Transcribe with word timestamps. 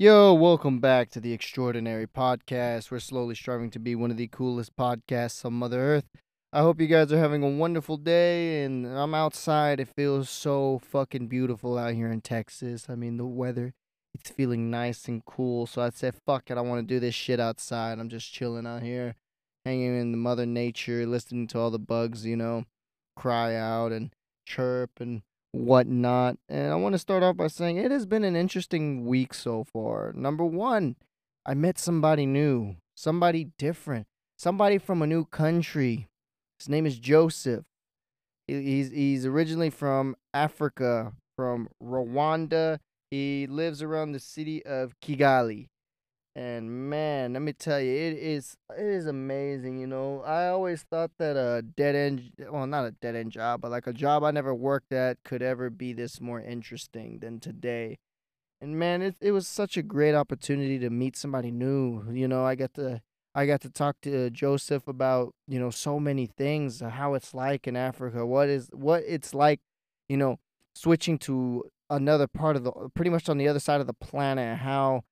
Yo, 0.00 0.32
welcome 0.32 0.78
back 0.80 1.10
to 1.10 1.20
the 1.20 1.34
Extraordinary 1.34 2.06
Podcast. 2.06 2.90
We're 2.90 3.00
slowly 3.00 3.34
striving 3.34 3.70
to 3.72 3.78
be 3.78 3.94
one 3.94 4.10
of 4.10 4.16
the 4.16 4.28
coolest 4.28 4.74
podcasts 4.74 5.44
on 5.44 5.52
Mother 5.52 5.78
Earth. 5.78 6.06
I 6.54 6.60
hope 6.60 6.80
you 6.80 6.86
guys 6.86 7.12
are 7.12 7.18
having 7.18 7.42
a 7.42 7.50
wonderful 7.50 7.98
day, 7.98 8.64
and 8.64 8.86
I'm 8.86 9.14
outside. 9.14 9.78
It 9.78 9.94
feels 9.94 10.30
so 10.30 10.80
fucking 10.82 11.26
beautiful 11.26 11.76
out 11.76 11.92
here 11.92 12.10
in 12.10 12.22
Texas. 12.22 12.86
I 12.88 12.94
mean, 12.94 13.18
the 13.18 13.26
weather, 13.26 13.74
it's 14.14 14.30
feeling 14.30 14.70
nice 14.70 15.06
and 15.06 15.22
cool. 15.26 15.66
So 15.66 15.82
I 15.82 15.90
said, 15.90 16.14
fuck 16.26 16.50
it, 16.50 16.56
I 16.56 16.62
want 16.62 16.80
to 16.80 16.94
do 16.94 16.98
this 16.98 17.14
shit 17.14 17.38
outside. 17.38 17.98
I'm 17.98 18.08
just 18.08 18.32
chilling 18.32 18.66
out 18.66 18.82
here, 18.82 19.16
hanging 19.66 20.00
in 20.00 20.12
the 20.12 20.16
Mother 20.16 20.46
Nature, 20.46 21.04
listening 21.04 21.46
to 21.48 21.58
all 21.58 21.70
the 21.70 21.78
bugs, 21.78 22.24
you 22.24 22.36
know, 22.36 22.64
cry 23.16 23.54
out 23.54 23.92
and 23.92 24.14
chirp 24.46 24.92
and 24.98 25.20
whatnot. 25.52 26.36
And 26.48 26.72
I 26.72 26.76
want 26.76 26.94
to 26.94 26.98
start 26.98 27.22
off 27.22 27.36
by 27.36 27.48
saying 27.48 27.76
it 27.76 27.90
has 27.90 28.06
been 28.06 28.24
an 28.24 28.36
interesting 28.36 29.06
week 29.06 29.34
so 29.34 29.64
far. 29.64 30.12
Number 30.14 30.44
one, 30.44 30.96
I 31.46 31.54
met 31.54 31.78
somebody 31.78 32.26
new, 32.26 32.76
somebody 32.94 33.48
different, 33.58 34.06
somebody 34.36 34.78
from 34.78 35.02
a 35.02 35.06
new 35.06 35.24
country. 35.24 36.06
His 36.58 36.68
name 36.68 36.86
is 36.86 36.98
Joseph. 36.98 37.64
He's 38.46 38.90
he's 38.90 39.24
originally 39.24 39.70
from 39.70 40.16
Africa, 40.34 41.12
from 41.36 41.68
Rwanda. 41.82 42.78
He 43.10 43.46
lives 43.46 43.82
around 43.82 44.12
the 44.12 44.20
city 44.20 44.64
of 44.64 44.94
Kigali. 45.00 45.68
And 46.36 46.88
man, 46.88 47.32
let 47.32 47.42
me 47.42 47.52
tell 47.52 47.80
you, 47.80 47.92
it 47.92 48.16
is 48.16 48.56
it 48.76 48.84
is 48.84 49.06
amazing. 49.06 49.78
You 49.78 49.88
know, 49.88 50.22
I 50.22 50.46
always 50.48 50.82
thought 50.82 51.10
that 51.18 51.36
a 51.36 51.62
dead 51.62 51.96
end, 51.96 52.32
well, 52.50 52.66
not 52.66 52.84
a 52.84 52.92
dead 52.92 53.16
end 53.16 53.32
job, 53.32 53.60
but 53.60 53.70
like 53.72 53.88
a 53.88 53.92
job 53.92 54.22
I 54.22 54.30
never 54.30 54.54
worked 54.54 54.92
at, 54.92 55.18
could 55.24 55.42
ever 55.42 55.70
be 55.70 55.92
this 55.92 56.20
more 56.20 56.40
interesting 56.40 57.18
than 57.18 57.40
today. 57.40 57.98
And 58.60 58.78
man, 58.78 59.02
it 59.02 59.16
it 59.20 59.32
was 59.32 59.48
such 59.48 59.76
a 59.76 59.82
great 59.82 60.14
opportunity 60.14 60.78
to 60.78 60.90
meet 60.90 61.16
somebody 61.16 61.50
new. 61.50 62.04
You 62.12 62.28
know, 62.28 62.44
I 62.44 62.54
got 62.54 62.74
to 62.74 63.00
I 63.34 63.46
got 63.46 63.60
to 63.62 63.70
talk 63.70 63.96
to 64.02 64.30
Joseph 64.30 64.86
about 64.86 65.34
you 65.48 65.58
know 65.58 65.70
so 65.70 65.98
many 65.98 66.26
things, 66.26 66.80
how 66.80 67.14
it's 67.14 67.34
like 67.34 67.66
in 67.66 67.76
Africa, 67.76 68.24
what 68.24 68.48
is 68.48 68.68
what 68.72 69.02
it's 69.06 69.34
like, 69.34 69.60
you 70.08 70.16
know, 70.16 70.38
switching 70.74 71.18
to 71.18 71.64
another 71.88 72.28
part 72.28 72.54
of 72.56 72.62
the, 72.64 72.72
pretty 72.94 73.10
much 73.10 73.28
on 73.28 73.36
the 73.36 73.48
other 73.48 73.58
side 73.58 73.80
of 73.80 73.86
the 73.88 73.94
planet, 73.94 74.58
how 74.58 75.02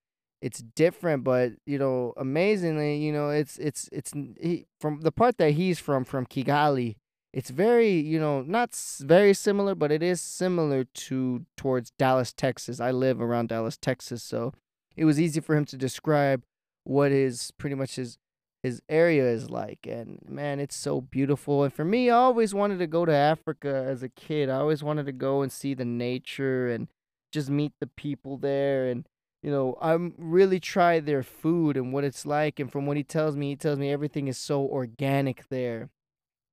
it's 0.40 0.62
different 0.74 1.24
but 1.24 1.52
you 1.66 1.78
know 1.78 2.12
amazingly 2.16 2.96
you 2.96 3.12
know 3.12 3.30
it's 3.30 3.58
it's 3.58 3.88
it's 3.92 4.12
he, 4.40 4.66
from 4.80 5.00
the 5.00 5.12
part 5.12 5.38
that 5.38 5.52
he's 5.52 5.78
from 5.78 6.04
from 6.04 6.26
kigali 6.26 6.96
it's 7.32 7.50
very 7.50 7.90
you 7.90 8.18
know 8.18 8.42
not 8.42 8.74
very 9.00 9.34
similar 9.34 9.74
but 9.74 9.90
it 9.90 10.02
is 10.02 10.20
similar 10.20 10.84
to 10.84 11.44
towards 11.56 11.90
dallas 11.98 12.32
texas. 12.32 12.80
I 12.80 12.90
live 12.90 13.20
around 13.20 13.48
dallas 13.48 13.76
texas 13.76 14.22
so 14.22 14.52
it 14.96 15.04
was 15.04 15.20
easy 15.20 15.40
for 15.40 15.56
him 15.56 15.64
to 15.66 15.76
describe 15.76 16.42
what 16.84 17.12
is 17.12 17.50
pretty 17.58 17.76
much 17.76 17.96
his 17.96 18.18
his 18.62 18.82
area 18.88 19.24
is 19.24 19.50
like 19.50 19.86
and 19.86 20.18
man 20.28 20.58
it's 20.58 20.74
so 20.74 21.00
beautiful 21.00 21.62
and 21.62 21.72
for 21.72 21.84
me 21.84 22.10
i 22.10 22.16
always 22.16 22.52
wanted 22.52 22.78
to 22.78 22.88
go 22.88 23.04
to 23.04 23.12
africa 23.12 23.84
as 23.86 24.02
a 24.02 24.08
kid. 24.08 24.48
I 24.48 24.56
always 24.56 24.82
wanted 24.82 25.06
to 25.06 25.12
go 25.12 25.42
and 25.42 25.52
see 25.52 25.74
the 25.74 25.84
nature 25.84 26.68
and 26.68 26.88
just 27.32 27.50
meet 27.50 27.72
the 27.78 27.86
people 27.86 28.36
there 28.36 28.88
and 28.88 29.06
you 29.42 29.50
know, 29.50 29.76
I'm 29.80 30.14
really 30.18 30.60
try 30.60 31.00
their 31.00 31.22
food 31.22 31.76
and 31.76 31.92
what 31.92 32.04
it's 32.04 32.26
like. 32.26 32.58
And 32.58 32.70
from 32.70 32.86
what 32.86 32.96
he 32.96 33.04
tells 33.04 33.36
me, 33.36 33.50
he 33.50 33.56
tells 33.56 33.78
me 33.78 33.92
everything 33.92 34.28
is 34.28 34.38
so 34.38 34.62
organic 34.62 35.48
there, 35.48 35.90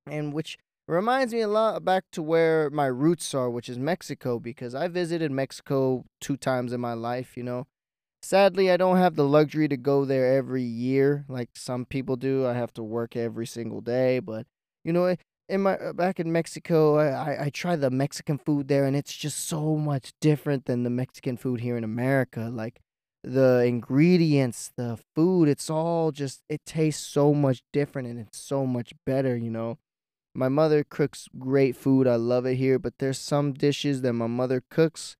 and 0.06 0.32
which 0.32 0.58
reminds 0.88 1.32
me 1.32 1.40
a 1.40 1.48
lot 1.48 1.84
back 1.84 2.04
to 2.12 2.22
where 2.22 2.70
my 2.70 2.86
roots 2.86 3.34
are, 3.34 3.50
which 3.50 3.68
is 3.68 3.78
Mexico, 3.78 4.38
because 4.38 4.74
I 4.74 4.88
visited 4.88 5.32
Mexico 5.32 6.04
two 6.20 6.36
times 6.36 6.72
in 6.72 6.80
my 6.80 6.92
life. 6.92 7.36
You 7.36 7.42
know, 7.42 7.66
sadly, 8.22 8.70
I 8.70 8.76
don't 8.76 8.98
have 8.98 9.16
the 9.16 9.24
luxury 9.26 9.68
to 9.68 9.76
go 9.76 10.04
there 10.04 10.36
every 10.36 10.62
year 10.62 11.24
like 11.28 11.50
some 11.54 11.84
people 11.84 12.16
do. 12.16 12.46
I 12.46 12.54
have 12.54 12.72
to 12.74 12.82
work 12.82 13.16
every 13.16 13.46
single 13.46 13.80
day, 13.80 14.20
but 14.20 14.46
you 14.84 14.92
know. 14.92 15.16
In 15.48 15.62
my 15.62 15.76
uh, 15.76 15.92
back 15.92 16.18
in 16.18 16.32
Mexico, 16.32 16.96
I, 16.96 17.06
I, 17.06 17.44
I 17.44 17.50
try 17.50 17.76
the 17.76 17.88
Mexican 17.88 18.36
food 18.36 18.66
there, 18.66 18.84
and 18.84 18.96
it's 18.96 19.16
just 19.16 19.46
so 19.46 19.76
much 19.76 20.12
different 20.20 20.64
than 20.64 20.82
the 20.82 20.90
Mexican 20.90 21.36
food 21.36 21.60
here 21.60 21.76
in 21.76 21.84
America. 21.84 22.50
Like 22.52 22.80
the 23.26 23.64
ingredients, 23.66 24.70
the 24.76 24.98
food, 25.16 25.48
it's 25.48 25.68
all 25.68 26.12
just 26.12 26.42
it 26.48 26.64
tastes 26.64 27.04
so 27.04 27.34
much 27.34 27.62
different 27.72 28.06
and 28.06 28.20
it's 28.20 28.38
so 28.38 28.64
much 28.64 28.92
better, 29.04 29.36
you 29.36 29.50
know. 29.50 29.78
My 30.32 30.48
mother 30.48 30.84
cooks 30.88 31.28
great 31.38 31.74
food. 31.74 32.06
I 32.06 32.16
love 32.16 32.46
it 32.46 32.54
here, 32.54 32.78
but 32.78 32.98
there's 32.98 33.18
some 33.18 33.52
dishes 33.52 34.02
that 34.02 34.12
my 34.12 34.28
mother 34.28 34.62
cooks 34.70 35.16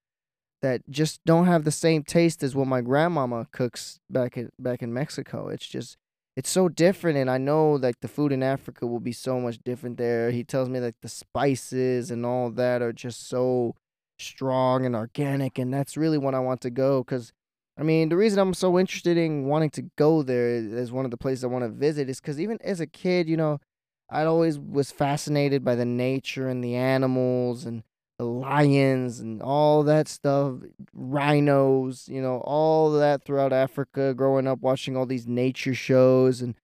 that 0.63 0.83
just 0.89 1.21
don't 1.27 1.47
have 1.47 1.65
the 1.65 1.73
same 1.73 2.05
taste 2.05 2.43
as 2.45 2.55
what 2.55 2.69
my 2.69 2.81
grandmama 2.81 3.49
cooks 3.51 3.99
back 4.09 4.37
in 4.37 4.51
back 4.59 4.83
in 4.83 4.93
Mexico. 4.93 5.49
It's 5.49 5.67
just 5.67 5.97
it's 6.37 6.51
so 6.51 6.69
different 6.69 7.19
and 7.19 7.31
I 7.31 7.39
know 7.39 7.73
like 7.73 8.01
the 8.01 8.09
food 8.09 8.31
in 8.31 8.43
Africa 8.43 8.87
will 8.87 9.01
be 9.01 9.13
so 9.13 9.41
much 9.41 9.59
different 9.65 9.97
there. 9.97 10.31
He 10.31 10.45
tells 10.45 10.69
me 10.69 10.79
like 10.79 10.97
the 11.03 11.09
spices 11.09 12.13
and 12.13 12.25
all 12.25 12.51
that 12.51 12.83
are 12.83 12.93
just 12.93 13.29
so 13.29 13.75
strong 14.19 14.87
and 14.87 14.95
organic 14.95 15.59
and 15.59 15.75
that's 15.75 15.97
really 15.97 16.19
what 16.19 16.35
I 16.35 16.39
want 16.39 16.61
to 16.63 16.71
go 16.71 17.03
cuz 17.03 17.33
I 17.79 17.83
mean, 17.83 18.09
the 18.09 18.17
reason 18.17 18.39
I'm 18.39 18.55
so 18.55 18.79
interested 18.79 19.17
in 19.19 19.45
wanting 19.47 19.71
to 19.71 19.83
go 19.97 20.23
there 20.23 20.49
as 20.49 20.91
one 20.91 21.05
of 21.05 21.11
the 21.11 21.17
places 21.17 21.45
I 21.45 21.49
want 21.49 21.65
to 21.65 21.69
visit 21.69 22.09
is 22.09 22.21
because 22.21 22.41
even 22.41 22.59
as 22.63 22.81
a 22.81 22.87
kid, 22.87 23.29
you 23.29 23.37
know, 23.37 23.61
I 24.09 24.25
always 24.25 24.59
was 24.59 24.91
fascinated 24.91 25.65
by 25.65 25.75
the 25.75 25.85
nature 25.85 26.49
and 26.49 26.65
the 26.65 26.75
animals 26.75 27.67
and 27.67 27.83
the 28.19 28.25
lions 28.25 29.21
and 29.21 29.43
all 29.43 29.83
that 29.83 30.09
stuff, 30.09 30.55
rhinos, 30.95 32.09
you 32.09 32.23
know, 32.23 32.39
all 32.39 32.93
that 32.93 33.25
throughout 33.25 33.53
Africa, 33.53 34.15
growing 34.15 34.47
up 34.47 34.61
watching 34.61 34.97
all 34.97 35.05
these 35.05 35.27
nature 35.27 35.75
shows 35.75 36.41
and 36.41 36.55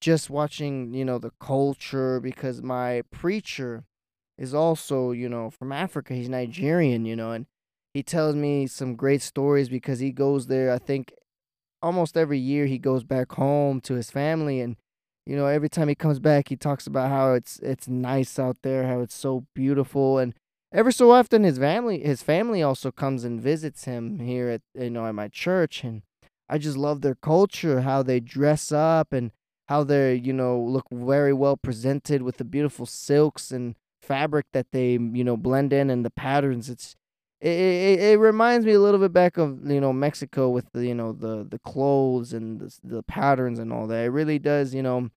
just 0.00 0.30
watching, 0.30 0.94
you 0.94 1.04
know, 1.04 1.18
the 1.18 1.32
culture 1.40 2.20
because 2.20 2.62
my 2.62 3.02
preacher 3.10 3.84
is 4.38 4.54
also, 4.54 5.10
you 5.10 5.28
know, 5.28 5.50
from 5.50 5.72
Africa. 5.72 6.14
He's 6.14 6.28
Nigerian, 6.28 7.04
you 7.04 7.16
know, 7.16 7.32
and 7.32 7.46
he 7.94 8.02
tells 8.02 8.36
me 8.36 8.66
some 8.66 8.94
great 8.94 9.22
stories 9.22 9.68
because 9.68 9.98
he 9.98 10.12
goes 10.12 10.46
there. 10.46 10.72
I 10.72 10.78
think 10.78 11.12
almost 11.82 12.16
every 12.16 12.38
year 12.38 12.66
he 12.66 12.78
goes 12.78 13.04
back 13.04 13.32
home 13.32 13.80
to 13.82 13.94
his 13.94 14.10
family, 14.10 14.60
and 14.60 14.76
you 15.26 15.36
know 15.36 15.46
every 15.46 15.68
time 15.68 15.88
he 15.88 15.94
comes 15.94 16.18
back, 16.18 16.48
he 16.48 16.56
talks 16.56 16.86
about 16.86 17.10
how 17.10 17.34
it's 17.34 17.58
it's 17.60 17.88
nice 17.88 18.38
out 18.38 18.58
there, 18.62 18.86
how 18.86 19.00
it's 19.00 19.14
so 19.14 19.46
beautiful, 19.54 20.18
and 20.18 20.34
ever 20.72 20.92
so 20.92 21.10
often 21.10 21.42
his 21.42 21.58
family 21.58 22.00
his 22.00 22.22
family 22.22 22.62
also 22.62 22.92
comes 22.92 23.24
and 23.24 23.40
visits 23.40 23.84
him 23.84 24.20
here 24.20 24.48
at 24.48 24.62
you 24.74 24.90
know 24.90 25.06
at 25.06 25.14
my 25.14 25.28
church, 25.28 25.82
and 25.84 26.02
I 26.48 26.58
just 26.58 26.76
love 26.76 27.00
their 27.00 27.16
culture, 27.16 27.82
how 27.82 28.02
they 28.02 28.20
dress 28.20 28.72
up, 28.72 29.12
and 29.12 29.32
how 29.68 29.84
they 29.84 30.14
you 30.14 30.32
know 30.32 30.58
look 30.60 30.86
very 30.92 31.32
well 31.32 31.56
presented 31.56 32.22
with 32.22 32.36
the 32.36 32.44
beautiful 32.44 32.86
silks 32.86 33.50
and 33.50 33.74
fabric 34.02 34.46
that 34.52 34.66
they 34.72 34.92
you 34.92 35.24
know 35.24 35.36
blend 35.36 35.72
in 35.72 35.90
and 35.90 36.04
the 36.04 36.10
patterns. 36.10 36.70
It's 36.70 36.96
it, 37.40 37.48
it, 37.48 38.00
it 38.00 38.18
reminds 38.18 38.66
me 38.66 38.72
a 38.72 38.80
little 38.80 39.00
bit 39.00 39.12
back 39.12 39.38
of 39.38 39.70
you 39.70 39.80
know 39.80 39.92
Mexico 39.92 40.48
with 40.50 40.70
the 40.72 40.86
you 40.86 40.94
know 40.94 41.12
the 41.12 41.46
the 41.48 41.58
clothes 41.60 42.32
and 42.32 42.60
the 42.60 42.78
the 42.84 43.02
patterns 43.02 43.58
and 43.58 43.72
all 43.72 43.86
that. 43.86 44.04
It 44.04 44.10
really 44.10 44.38
does 44.38 44.74
you 44.74 44.82
know 44.82 45.10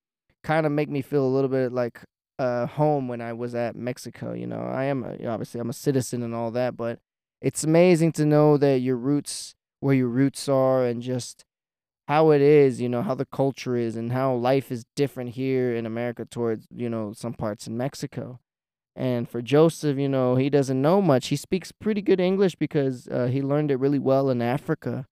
kind 0.44 0.66
of 0.66 0.72
make 0.72 0.89
me 0.89 1.01
feel 1.01 1.25
a 1.25 1.28
little 1.34 1.50
bit 1.50 1.72
like 1.72 2.01
uh 2.39 2.66
home 2.66 3.07
when 3.07 3.22
I 3.22 3.34
was 3.34 3.56
at 3.56 3.75
Mexico. 3.75 4.34
You 4.34 4.47
know, 4.47 4.61
I 4.61 4.85
am 4.85 5.03
a, 5.03 5.25
obviously 5.28 5.59
I'm 5.59 5.69
a 5.69 5.73
citizen 5.73 6.23
and 6.23 6.34
all 6.34 6.51
that, 6.51 6.78
but 6.78 7.00
it's 7.41 7.63
amazing 7.63 8.13
to 8.13 8.25
know 8.25 8.57
that 8.57 8.79
your 8.79 8.97
roots 8.97 9.55
where 9.81 9.95
your 9.95 10.07
roots 10.07 10.47
are 10.47 10.85
and 10.85 11.01
just 11.01 11.44
how 12.07 12.31
it 12.31 12.41
is, 12.41 12.81
you 12.81 12.90
know, 12.90 13.01
how 13.01 13.16
the 13.16 13.25
culture 13.25 13.75
is 13.75 13.95
and 13.95 14.11
how 14.11 14.34
life 14.34 14.72
is 14.72 14.85
different 14.95 15.31
here 15.31 15.75
in 15.75 15.85
America 15.85 16.25
towards, 16.25 16.67
you 16.75 16.90
know, 16.90 17.13
some 17.13 17.34
parts 17.34 17.67
in 17.67 17.78
Mexico. 17.78 18.40
And 18.95 19.27
for 19.27 19.41
Joseph, 19.41 19.97
you 19.97 20.07
know, 20.07 20.35
he 20.35 20.49
doesn't 20.49 20.81
know 20.81 21.01
much. 21.01 21.27
He 21.27 21.35
speaks 21.35 21.71
pretty 21.71 22.01
good 22.01 22.19
English 22.19 22.55
because 22.55 23.07
uh, 23.07 23.25
he 23.25 23.41
learned 23.41 23.71
it 23.71 23.77
really 23.77 23.99
well 23.99 24.29
in 24.29 24.41
Africa. 24.41 25.05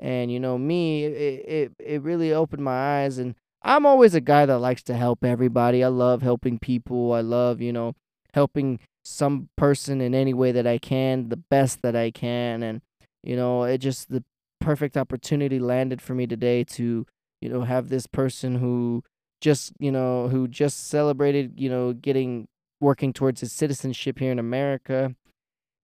And 0.00 0.30
you 0.30 0.40
know, 0.40 0.58
me, 0.58 1.04
it, 1.04 1.44
it 1.48 1.72
it 1.78 2.02
really 2.02 2.32
opened 2.32 2.64
my 2.64 3.02
eyes. 3.02 3.18
And 3.18 3.34
I'm 3.62 3.86
always 3.86 4.14
a 4.14 4.20
guy 4.20 4.46
that 4.46 4.58
likes 4.58 4.82
to 4.84 4.94
help 4.94 5.24
everybody. 5.24 5.84
I 5.84 5.88
love 5.88 6.22
helping 6.22 6.58
people. 6.58 7.12
I 7.12 7.20
love, 7.20 7.60
you 7.60 7.72
know, 7.72 7.94
helping 8.34 8.78
some 9.04 9.48
person 9.56 10.00
in 10.00 10.14
any 10.14 10.34
way 10.34 10.52
that 10.52 10.66
I 10.66 10.78
can, 10.78 11.28
the 11.28 11.36
best 11.36 11.82
that 11.82 11.96
I 11.96 12.10
can. 12.10 12.62
And 12.62 12.80
you 13.22 13.36
know, 13.36 13.64
it 13.64 13.78
just 13.78 14.10
the 14.10 14.24
perfect 14.60 14.96
opportunity 14.96 15.58
landed 15.58 16.00
for 16.00 16.14
me 16.14 16.26
today 16.26 16.64
to, 16.64 17.06
you 17.40 17.48
know, 17.48 17.62
have 17.62 17.88
this 17.88 18.06
person 18.06 18.56
who 18.56 19.02
just, 19.40 19.72
you 19.78 19.92
know, 19.92 20.28
who 20.28 20.48
just 20.48 20.88
celebrated, 20.88 21.60
you 21.60 21.68
know, 21.68 21.92
getting 21.92 22.48
working 22.80 23.12
towards 23.12 23.40
his 23.40 23.52
citizenship 23.52 24.18
here 24.18 24.32
in 24.32 24.38
America. 24.38 25.14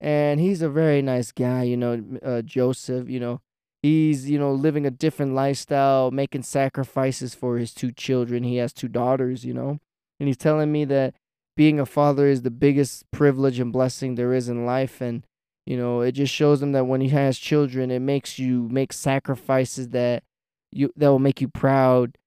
And 0.01 0.39
he's 0.39 0.61
a 0.61 0.69
very 0.69 1.01
nice 1.01 1.31
guy, 1.31 1.63
you 1.63 1.77
know, 1.77 2.03
uh, 2.21 2.41
Joseph, 2.41 3.09
you 3.09 3.19
know. 3.19 3.41
He's, 3.81 4.29
you 4.29 4.39
know, 4.39 4.53
living 4.53 4.85
a 4.85 4.91
different 4.91 5.33
lifestyle, 5.33 6.09
making 6.11 6.43
sacrifices 6.43 7.35
for 7.35 7.57
his 7.57 7.73
two 7.73 7.91
children. 7.91 8.43
He 8.43 8.57
has 8.57 8.71
two 8.73 8.87
daughters, 8.87 9.43
you 9.45 9.53
know. 9.53 9.79
And 10.19 10.27
he's 10.27 10.37
telling 10.37 10.71
me 10.71 10.85
that 10.85 11.15
being 11.57 11.79
a 11.79 11.85
father 11.85 12.27
is 12.27 12.41
the 12.41 12.51
biggest 12.51 13.09
privilege 13.11 13.59
and 13.59 13.73
blessing 13.73 14.15
there 14.15 14.33
is 14.33 14.47
in 14.47 14.65
life. 14.65 15.01
And, 15.01 15.25
You 15.65 15.77
know, 15.77 16.01
it 16.01 16.13
just 16.13 16.33
shows 16.33 16.61
him 16.61 16.73
that 16.73 16.85
when 16.85 17.01
he 17.01 17.09
has 17.09 17.37
children, 17.37 17.91
it 17.91 17.99
makes 17.99 18.37
you 18.39 18.67
make 18.69 18.91
sacrifices 18.93 19.89
that 19.89 20.23
you 20.71 20.91
that 20.95 21.07
will 21.07 21.19
make 21.19 21.39
you 21.39 21.47
proud 21.47 22.17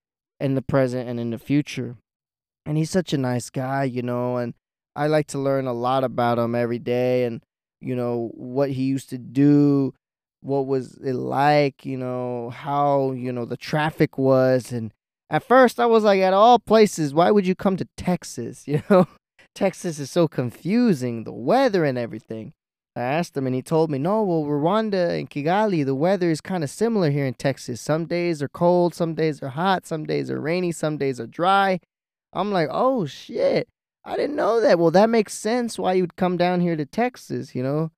in 0.40 0.54
the 0.54 0.62
present 0.62 1.08
and 1.08 1.18
in 1.20 1.30
the 1.30 1.38
future. 1.38 1.96
And 2.66 2.76
he's 2.76 2.90
such 2.90 3.12
a 3.12 3.18
nice 3.18 3.48
guy, 3.48 3.84
you 3.84 4.02
know, 4.02 4.36
and 4.36 4.52
I 4.96 5.06
like 5.06 5.28
to 5.28 5.38
learn 5.38 5.66
a 5.66 5.72
lot 5.72 6.04
about 6.04 6.38
him 6.38 6.54
every 6.54 6.80
day 6.80 7.24
and 7.24 7.42
you 7.80 7.94
know 7.94 8.30
what 8.34 8.70
he 8.70 8.84
used 8.84 9.08
to 9.10 9.18
do, 9.18 9.94
what 10.40 10.66
was 10.66 10.96
it 10.96 11.14
like, 11.14 11.86
you 11.86 11.96
know, 11.96 12.50
how, 12.50 13.12
you 13.12 13.32
know, 13.32 13.44
the 13.44 13.56
traffic 13.56 14.18
was 14.18 14.72
and 14.72 14.92
at 15.30 15.44
first 15.44 15.78
I 15.78 15.86
was 15.86 16.04
like 16.04 16.20
at 16.20 16.32
all 16.32 16.58
places, 16.58 17.14
why 17.14 17.30
would 17.30 17.46
you 17.46 17.54
come 17.54 17.76
to 17.76 17.88
Texas, 17.96 18.66
you 18.68 18.82
know? 18.90 19.06
Texas 19.54 19.98
is 19.98 20.10
so 20.10 20.28
confusing, 20.28 21.24
the 21.24 21.32
weather 21.32 21.84
and 21.84 21.96
everything. 21.96 22.52
I 22.94 23.00
asked 23.00 23.36
him 23.36 23.46
and 23.46 23.54
he 23.54 23.62
told 23.62 23.90
me, 23.90 23.98
no, 23.98 24.22
well, 24.22 24.44
Rwanda 24.44 25.18
and 25.18 25.28
Kigali, 25.28 25.84
the 25.84 25.94
weather 25.94 26.30
is 26.30 26.40
kind 26.40 26.64
of 26.64 26.70
similar 26.70 27.10
here 27.10 27.26
in 27.26 27.34
Texas. 27.34 27.80
Some 27.80 28.06
days 28.06 28.42
are 28.42 28.48
cold, 28.48 28.94
some 28.94 29.14
days 29.14 29.42
are 29.42 29.50
hot, 29.50 29.86
some 29.86 30.04
days 30.04 30.30
are 30.30 30.40
rainy, 30.40 30.72
some 30.72 30.96
days 30.96 31.20
are 31.20 31.26
dry. 31.26 31.80
I'm 32.36 32.52
like, 32.52 32.68
oh 32.70 33.06
shit, 33.06 33.68
I 34.04 34.16
didn't 34.16 34.36
know 34.36 34.60
that. 34.60 34.78
Well, 34.78 34.90
that 34.92 35.10
makes 35.10 35.34
sense 35.34 35.78
why 35.78 35.94
you'd 35.94 36.16
come 36.16 36.36
down 36.36 36.60
here 36.60 36.76
to 36.76 36.86
Texas, 36.86 37.54
you 37.54 37.62
know? 37.62 37.90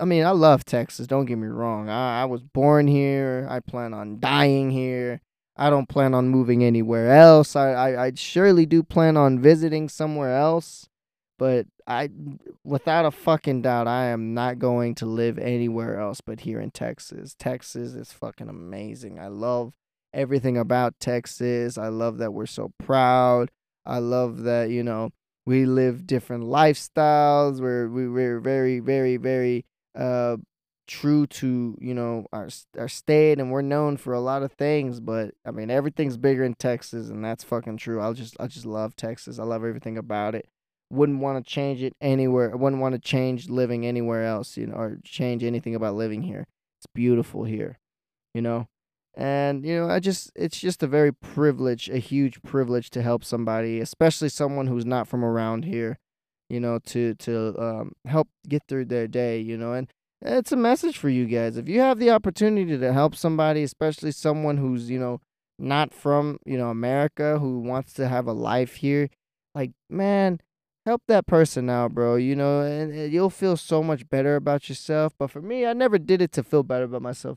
I 0.00 0.04
mean, 0.04 0.24
I 0.24 0.30
love 0.30 0.64
Texas, 0.64 1.06
don't 1.06 1.26
get 1.26 1.38
me 1.38 1.48
wrong. 1.48 1.88
I, 1.88 2.22
I 2.22 2.24
was 2.24 2.42
born 2.42 2.86
here, 2.86 3.46
I 3.50 3.60
plan 3.60 3.94
on 3.94 4.20
dying 4.20 4.70
here. 4.70 5.20
I 5.56 5.68
don't 5.68 5.90
plan 5.90 6.14
on 6.14 6.30
moving 6.30 6.64
anywhere 6.64 7.12
else. 7.14 7.54
I, 7.54 7.72
I, 7.72 8.06
I 8.06 8.12
surely 8.14 8.64
do 8.64 8.82
plan 8.82 9.18
on 9.18 9.38
visiting 9.38 9.90
somewhere 9.90 10.34
else. 10.34 10.88
But 11.38 11.66
I, 11.86 12.08
without 12.64 13.04
a 13.04 13.10
fucking 13.10 13.62
doubt, 13.62 13.86
I 13.86 14.06
am 14.06 14.32
not 14.32 14.58
going 14.58 14.94
to 14.96 15.06
live 15.06 15.38
anywhere 15.38 16.00
else 16.00 16.22
but 16.22 16.40
here 16.40 16.60
in 16.60 16.70
Texas. 16.70 17.34
Texas 17.38 17.92
is 17.92 18.10
fucking 18.10 18.48
amazing. 18.48 19.18
I 19.18 19.28
love 19.28 19.74
everything 20.12 20.56
about 20.56 20.98
Texas. 21.00 21.78
I 21.78 21.88
love 21.88 22.18
that 22.18 22.32
we're 22.32 22.46
so 22.46 22.72
proud. 22.78 23.50
I 23.86 23.98
love 23.98 24.42
that, 24.42 24.70
you 24.70 24.82
know, 24.82 25.10
we 25.46 25.64
live 25.64 26.06
different 26.06 26.44
lifestyles. 26.44 27.60
We're, 27.60 27.88
we, 27.88 28.08
we're 28.08 28.40
very, 28.40 28.80
very, 28.80 29.16
very 29.16 29.64
uh, 29.94 30.36
true 30.86 31.26
to, 31.26 31.76
you 31.80 31.94
know, 31.94 32.26
our, 32.32 32.48
our 32.78 32.88
state 32.88 33.38
and 33.38 33.50
we're 33.50 33.62
known 33.62 33.96
for 33.96 34.12
a 34.12 34.20
lot 34.20 34.42
of 34.42 34.52
things. 34.52 35.00
But, 35.00 35.34
I 35.44 35.50
mean, 35.50 35.70
everything's 35.70 36.16
bigger 36.16 36.44
in 36.44 36.54
Texas 36.54 37.08
and 37.08 37.24
that's 37.24 37.44
fucking 37.44 37.78
true. 37.78 38.00
I 38.00 38.12
just, 38.12 38.36
I 38.38 38.46
just 38.46 38.66
love 38.66 38.96
Texas. 38.96 39.38
I 39.38 39.44
love 39.44 39.64
everything 39.64 39.96
about 39.96 40.34
it 40.34 40.48
wouldn't 40.90 41.20
want 41.20 41.44
to 41.44 41.50
change 41.50 41.82
it 41.82 41.94
anywhere. 42.00 42.52
I 42.52 42.56
wouldn't 42.56 42.82
want 42.82 42.94
to 42.94 42.98
change 42.98 43.48
living 43.48 43.86
anywhere 43.86 44.24
else, 44.24 44.56
you 44.56 44.66
know, 44.66 44.74
or 44.74 44.98
change 45.04 45.44
anything 45.44 45.74
about 45.74 45.94
living 45.94 46.22
here. 46.22 46.46
It's 46.78 46.86
beautiful 46.94 47.44
here, 47.44 47.78
you 48.34 48.42
know. 48.42 48.66
And 49.20 49.66
you 49.66 49.76
know, 49.76 49.90
I 49.90 50.00
just 50.00 50.32
it's 50.34 50.58
just 50.58 50.82
a 50.82 50.86
very 50.86 51.12
privilege, 51.12 51.90
a 51.90 51.98
huge 51.98 52.40
privilege 52.42 52.88
to 52.90 53.02
help 53.02 53.22
somebody, 53.22 53.78
especially 53.78 54.30
someone 54.30 54.66
who's 54.66 54.86
not 54.86 55.06
from 55.06 55.22
around 55.22 55.66
here, 55.66 55.98
you 56.48 56.58
know, 56.58 56.78
to 56.86 57.14
to 57.16 57.54
um, 57.62 57.92
help 58.06 58.28
get 58.48 58.62
through 58.66 58.86
their 58.86 59.06
day, 59.06 59.38
you 59.38 59.58
know. 59.58 59.74
And 59.74 59.92
it's 60.22 60.52
a 60.52 60.56
message 60.56 60.96
for 60.96 61.10
you 61.10 61.26
guys. 61.26 61.58
If 61.58 61.68
you 61.68 61.80
have 61.80 61.98
the 61.98 62.08
opportunity 62.08 62.78
to 62.78 62.92
help 62.94 63.14
somebody, 63.14 63.62
especially 63.62 64.12
someone 64.12 64.56
who's, 64.56 64.88
you 64.88 64.98
know, 64.98 65.20
not 65.58 65.92
from, 65.92 66.38
you 66.46 66.56
know, 66.56 66.70
America 66.70 67.38
who 67.38 67.60
wants 67.60 67.92
to 67.94 68.08
have 68.08 68.26
a 68.26 68.32
life 68.32 68.76
here, 68.76 69.10
like, 69.54 69.72
man, 69.90 70.40
help 70.86 71.02
that 71.08 71.26
person 71.26 71.68
out, 71.68 71.92
bro. 71.92 72.16
You 72.16 72.36
know, 72.36 72.62
and, 72.62 72.90
and, 72.90 73.12
you'll 73.12 73.28
feel 73.28 73.58
so 73.58 73.82
much 73.82 74.08
better 74.08 74.36
about 74.36 74.70
yourself. 74.70 75.12
But 75.18 75.30
for 75.30 75.42
me, 75.42 75.66
I 75.66 75.74
never 75.74 75.98
did 75.98 76.22
it 76.22 76.32
to 76.32 76.42
feel 76.42 76.62
better 76.62 76.84
about 76.84 77.02
myself. 77.02 77.36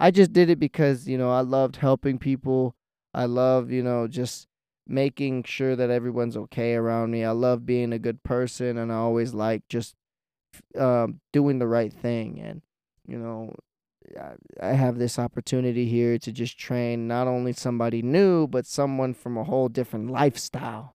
I 0.00 0.10
just 0.10 0.32
did 0.32 0.50
it 0.50 0.58
because, 0.58 1.06
you 1.06 1.18
know, 1.18 1.30
I 1.30 1.40
loved 1.40 1.76
helping 1.76 2.18
people. 2.18 2.74
I 3.12 3.26
love, 3.26 3.70
you 3.70 3.82
know, 3.82 4.08
just 4.08 4.48
making 4.86 5.44
sure 5.44 5.76
that 5.76 5.90
everyone's 5.90 6.36
okay 6.36 6.74
around 6.74 7.10
me. 7.10 7.24
I 7.24 7.32
love 7.32 7.66
being 7.66 7.92
a 7.92 7.98
good 7.98 8.22
person 8.22 8.78
and 8.78 8.90
I 8.90 8.96
always 8.96 9.34
like 9.34 9.62
just 9.68 9.94
um, 10.78 11.20
doing 11.32 11.58
the 11.58 11.66
right 11.66 11.92
thing. 11.92 12.40
And, 12.40 12.62
you 13.06 13.18
know, 13.18 13.54
I 14.60 14.72
have 14.72 14.98
this 14.98 15.18
opportunity 15.18 15.86
here 15.86 16.18
to 16.18 16.32
just 16.32 16.58
train 16.58 17.06
not 17.06 17.28
only 17.28 17.52
somebody 17.52 18.02
new, 18.02 18.48
but 18.48 18.66
someone 18.66 19.14
from 19.14 19.36
a 19.36 19.44
whole 19.44 19.68
different 19.68 20.10
lifestyle 20.10 20.94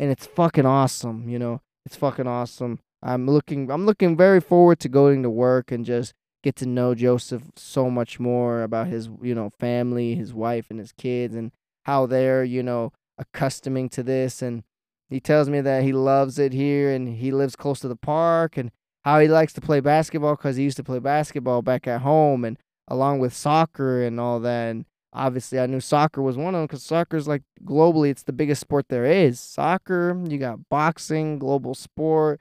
and 0.00 0.10
it's 0.10 0.26
fucking 0.26 0.66
awesome. 0.66 1.28
You 1.28 1.38
know, 1.38 1.60
it's 1.86 1.94
fucking 1.94 2.26
awesome. 2.26 2.80
I'm 3.02 3.26
looking 3.30 3.70
I'm 3.70 3.86
looking 3.86 4.16
very 4.16 4.40
forward 4.40 4.80
to 4.80 4.88
going 4.88 5.22
to 5.22 5.30
work 5.30 5.70
and 5.70 5.84
just 5.84 6.14
get 6.42 6.56
to 6.56 6.66
know 6.66 6.94
Joseph 6.94 7.42
so 7.56 7.90
much 7.90 8.18
more 8.18 8.62
about 8.62 8.88
his 8.88 9.08
you 9.22 9.34
know 9.34 9.50
family, 9.58 10.14
his 10.14 10.32
wife 10.32 10.66
and 10.70 10.78
his 10.78 10.92
kids 10.92 11.34
and 11.34 11.52
how 11.84 12.06
they're, 12.06 12.44
you 12.44 12.62
know, 12.62 12.92
accustoming 13.18 13.88
to 13.90 14.02
this 14.02 14.40
and 14.42 14.62
he 15.10 15.20
tells 15.20 15.50
me 15.50 15.60
that 15.60 15.82
he 15.82 15.92
loves 15.92 16.38
it 16.38 16.52
here 16.52 16.90
and 16.90 17.16
he 17.16 17.32
lives 17.32 17.56
close 17.56 17.80
to 17.80 17.88
the 17.88 17.96
park 17.96 18.56
and 18.56 18.70
how 19.04 19.18
he 19.18 19.28
likes 19.28 19.52
to 19.52 19.60
play 19.60 19.80
basketball 19.80 20.36
cuz 20.36 20.56
he 20.56 20.62
used 20.62 20.76
to 20.76 20.84
play 20.84 20.98
basketball 20.98 21.60
back 21.60 21.86
at 21.86 22.00
home 22.00 22.44
and 22.44 22.56
along 22.88 23.18
with 23.18 23.34
soccer 23.34 24.02
and 24.02 24.18
all 24.18 24.40
that 24.40 24.70
and 24.70 24.86
obviously 25.12 25.58
I 25.58 25.66
knew 25.66 25.80
soccer 25.80 26.22
was 26.22 26.36
one 26.36 26.54
of 26.54 26.60
them 26.60 26.66
because 26.66 26.82
soccer 26.82 27.16
is 27.16 27.28
like 27.28 27.42
globally 27.64 28.10
it's 28.10 28.22
the 28.22 28.32
biggest 28.32 28.60
sport 28.60 28.86
there 28.88 29.04
is. 29.04 29.40
Soccer, 29.40 30.16
you 30.28 30.38
got 30.38 30.68
boxing, 30.68 31.38
global 31.38 31.74
sport. 31.74 32.40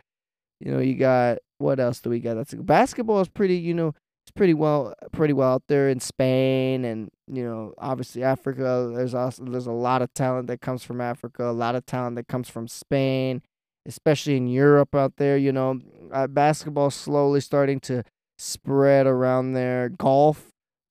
You 0.60 0.72
know, 0.72 0.80
you 0.80 0.96
got 0.96 1.40
what 1.60 1.80
else 1.80 2.00
do 2.02 2.10
we 2.10 2.20
got? 2.20 2.36
That's 2.36 2.54
basketball 2.54 3.22
is 3.22 3.30
pretty. 3.30 3.58
You 3.58 3.74
know, 3.74 3.94
it's 4.26 4.32
pretty 4.36 4.54
well 4.54 4.94
pretty 5.12 5.34
well 5.34 5.54
out 5.54 5.64
there 5.68 5.90
in 5.90 6.00
Spain 6.00 6.86
and 6.86 7.10
you 7.28 7.44
know 7.44 7.74
obviously 7.78 8.24
Africa. 8.24 8.92
There's 8.96 9.14
also 9.14 9.44
there's 9.46 9.68
a 9.68 9.72
lot 9.72 10.02
of 10.02 10.14
talent 10.14 10.48
that 10.48 10.62
comes 10.62 10.84
from 10.84 11.02
Africa. 11.02 11.50
A 11.50 11.52
lot 11.52 11.76
of 11.76 11.86
talent 11.86 12.16
that 12.16 12.28
comes 12.28 12.50
from 12.50 12.68
Spain, 12.68 13.42
especially 13.86 14.38
in 14.38 14.48
Europe 14.48 14.96
out 14.96 15.18
there. 15.18 15.38
You 15.38 15.52
know, 15.52 15.80
uh, 16.12 16.28
basketball 16.28 16.90
slowly 16.90 17.42
starting 17.42 17.80
to 17.82 18.04
spread 18.38 19.06
around 19.06 19.54
there. 19.54 19.90
Golf 19.90 20.50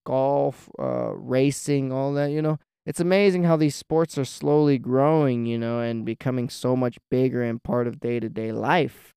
golf, 0.08 0.70
uh, 0.78 1.12
racing, 1.14 1.92
all 1.92 2.14
that, 2.14 2.30
you 2.30 2.40
know. 2.40 2.58
It's 2.86 3.00
amazing 3.00 3.44
how 3.44 3.56
these 3.56 3.76
sports 3.76 4.16
are 4.16 4.24
slowly 4.24 4.78
growing, 4.78 5.44
you 5.44 5.58
know, 5.58 5.80
and 5.80 6.06
becoming 6.06 6.48
so 6.48 6.74
much 6.74 6.96
bigger 7.10 7.42
and 7.42 7.62
part 7.62 7.86
of 7.86 8.00
day 8.00 8.18
to 8.18 8.30
day 8.30 8.50
life. 8.50 9.12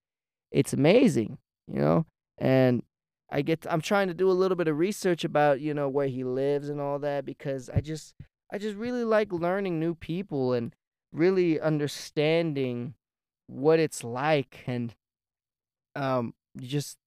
It's 0.52 0.74
amazing, 0.74 1.38
you 1.68 1.80
know, 1.80 2.06
and 2.38 2.84
I 3.30 3.42
get 3.42 3.62
to, 3.62 3.72
I'm 3.72 3.82
trying 3.82 4.10
to 4.10 4.14
do 4.14 4.30
a 4.30 4.34
little 4.34 4.58
bit 4.58 4.68
of 4.68 4.78
research 4.78 5.24
about, 5.24 5.62
you 5.62 5.74
know, 5.74 5.88
where 5.88 6.08
he 6.08 6.24
lives 6.24 6.68
and 6.68 6.82
all 6.82 7.00
that 7.00 7.26
because 7.26 7.70
I 7.70 7.80
just 7.80 8.14
I 8.52 8.58
just 8.58 8.76
really 8.76 9.06
like 9.06 9.32
learning 9.32 9.80
new 9.80 9.96
people 9.96 10.52
and 10.54 10.76
really 11.14 11.60
understanding 11.60 12.96
what 13.48 13.80
it's 13.80 14.04
like 14.04 14.64
and 14.66 14.96
um 15.96 16.34
just 16.58 16.98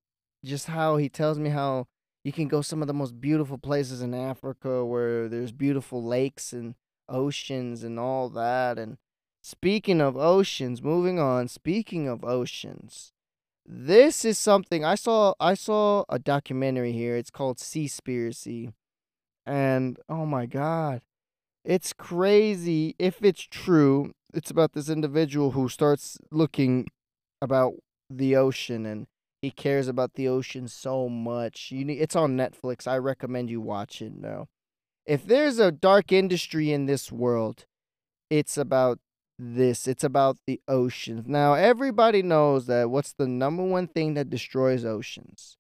just 0.45 0.67
how 0.67 0.97
he 0.97 1.09
tells 1.09 1.39
me 1.39 1.51
how 1.51 1.87
you 2.23 2.33
can 2.33 2.49
go 2.49 2.63
some 2.63 2.81
of 2.81 2.89
the 2.89 2.95
most 2.95 3.21
beautiful 3.21 3.59
places 3.59 4.01
in 4.01 4.15
Africa 4.15 4.85
where 4.85 5.29
there's 5.29 5.53
beautiful 5.53 6.03
lakes 6.03 6.53
and 6.53 6.75
oceans 7.09 7.85
and 7.85 7.99
all 7.99 8.31
that. 8.31 8.79
And 8.79 8.97
speaking 9.43 10.01
of 10.01 10.17
oceans, 10.17 10.83
moving 10.83 11.19
on, 11.19 11.49
speaking 11.49 12.09
of 12.09 12.25
oceans, 12.25 13.13
this 13.67 14.25
is 14.25 14.39
something 14.39 14.85
I 14.85 14.95
saw 14.95 15.35
I 15.41 15.55
saw 15.55 16.05
a 16.09 16.19
documentary 16.19 16.93
here. 16.93 17.17
It's 17.17 17.31
called 17.31 17.59
Seaspiracy. 17.59 18.73
And 19.47 19.99
oh 20.09 20.27
my 20.27 20.47
god. 20.47 21.03
It's 21.65 21.93
crazy 21.93 22.95
if 22.99 23.23
it's 23.23 23.43
true. 23.43 24.13
It's 24.35 24.51
about 24.51 24.73
this 24.73 24.89
individual 24.89 25.53
who 25.53 25.69
starts 25.69 26.19
looking 26.31 26.87
about 27.41 27.75
the 28.11 28.37
ocean 28.37 28.85
and 28.85 29.07
he 29.41 29.51
cares 29.51 29.89
about 29.89 30.15
the 30.15 30.29
ocean 30.29 30.69
so 30.69 31.09
much. 31.09 31.71
You 31.71 31.85
need, 31.85 32.01
it's 32.01 32.17
on 32.17 32.37
Netflix. 32.37 32.87
I 32.87 32.99
recommend 32.99 33.51
you 33.51 33.61
watch 33.61 34.03
it 34.03 34.15
now. 34.15 34.49
If 35.07 35.27
there's 35.27 35.59
a 35.59 35.71
dark 35.71 36.13
industry 36.13 36.73
in 36.73 36.87
this 36.87 37.13
world, 37.13 37.67
it's 38.31 38.57
about 38.57 38.99
this. 39.39 39.87
It's 39.89 40.05
about 40.05 40.39
the 40.47 40.61
oceans. 40.69 41.27
Now, 41.27 41.55
everybody 41.55 42.23
knows 42.23 42.67
that 42.67 42.91
what's 42.91 43.13
the 43.13 43.27
number 43.27 43.63
one 43.63 43.89
thing 43.89 44.15
that 44.15 44.31
destroys 44.31 44.85
oceans? 44.85 45.57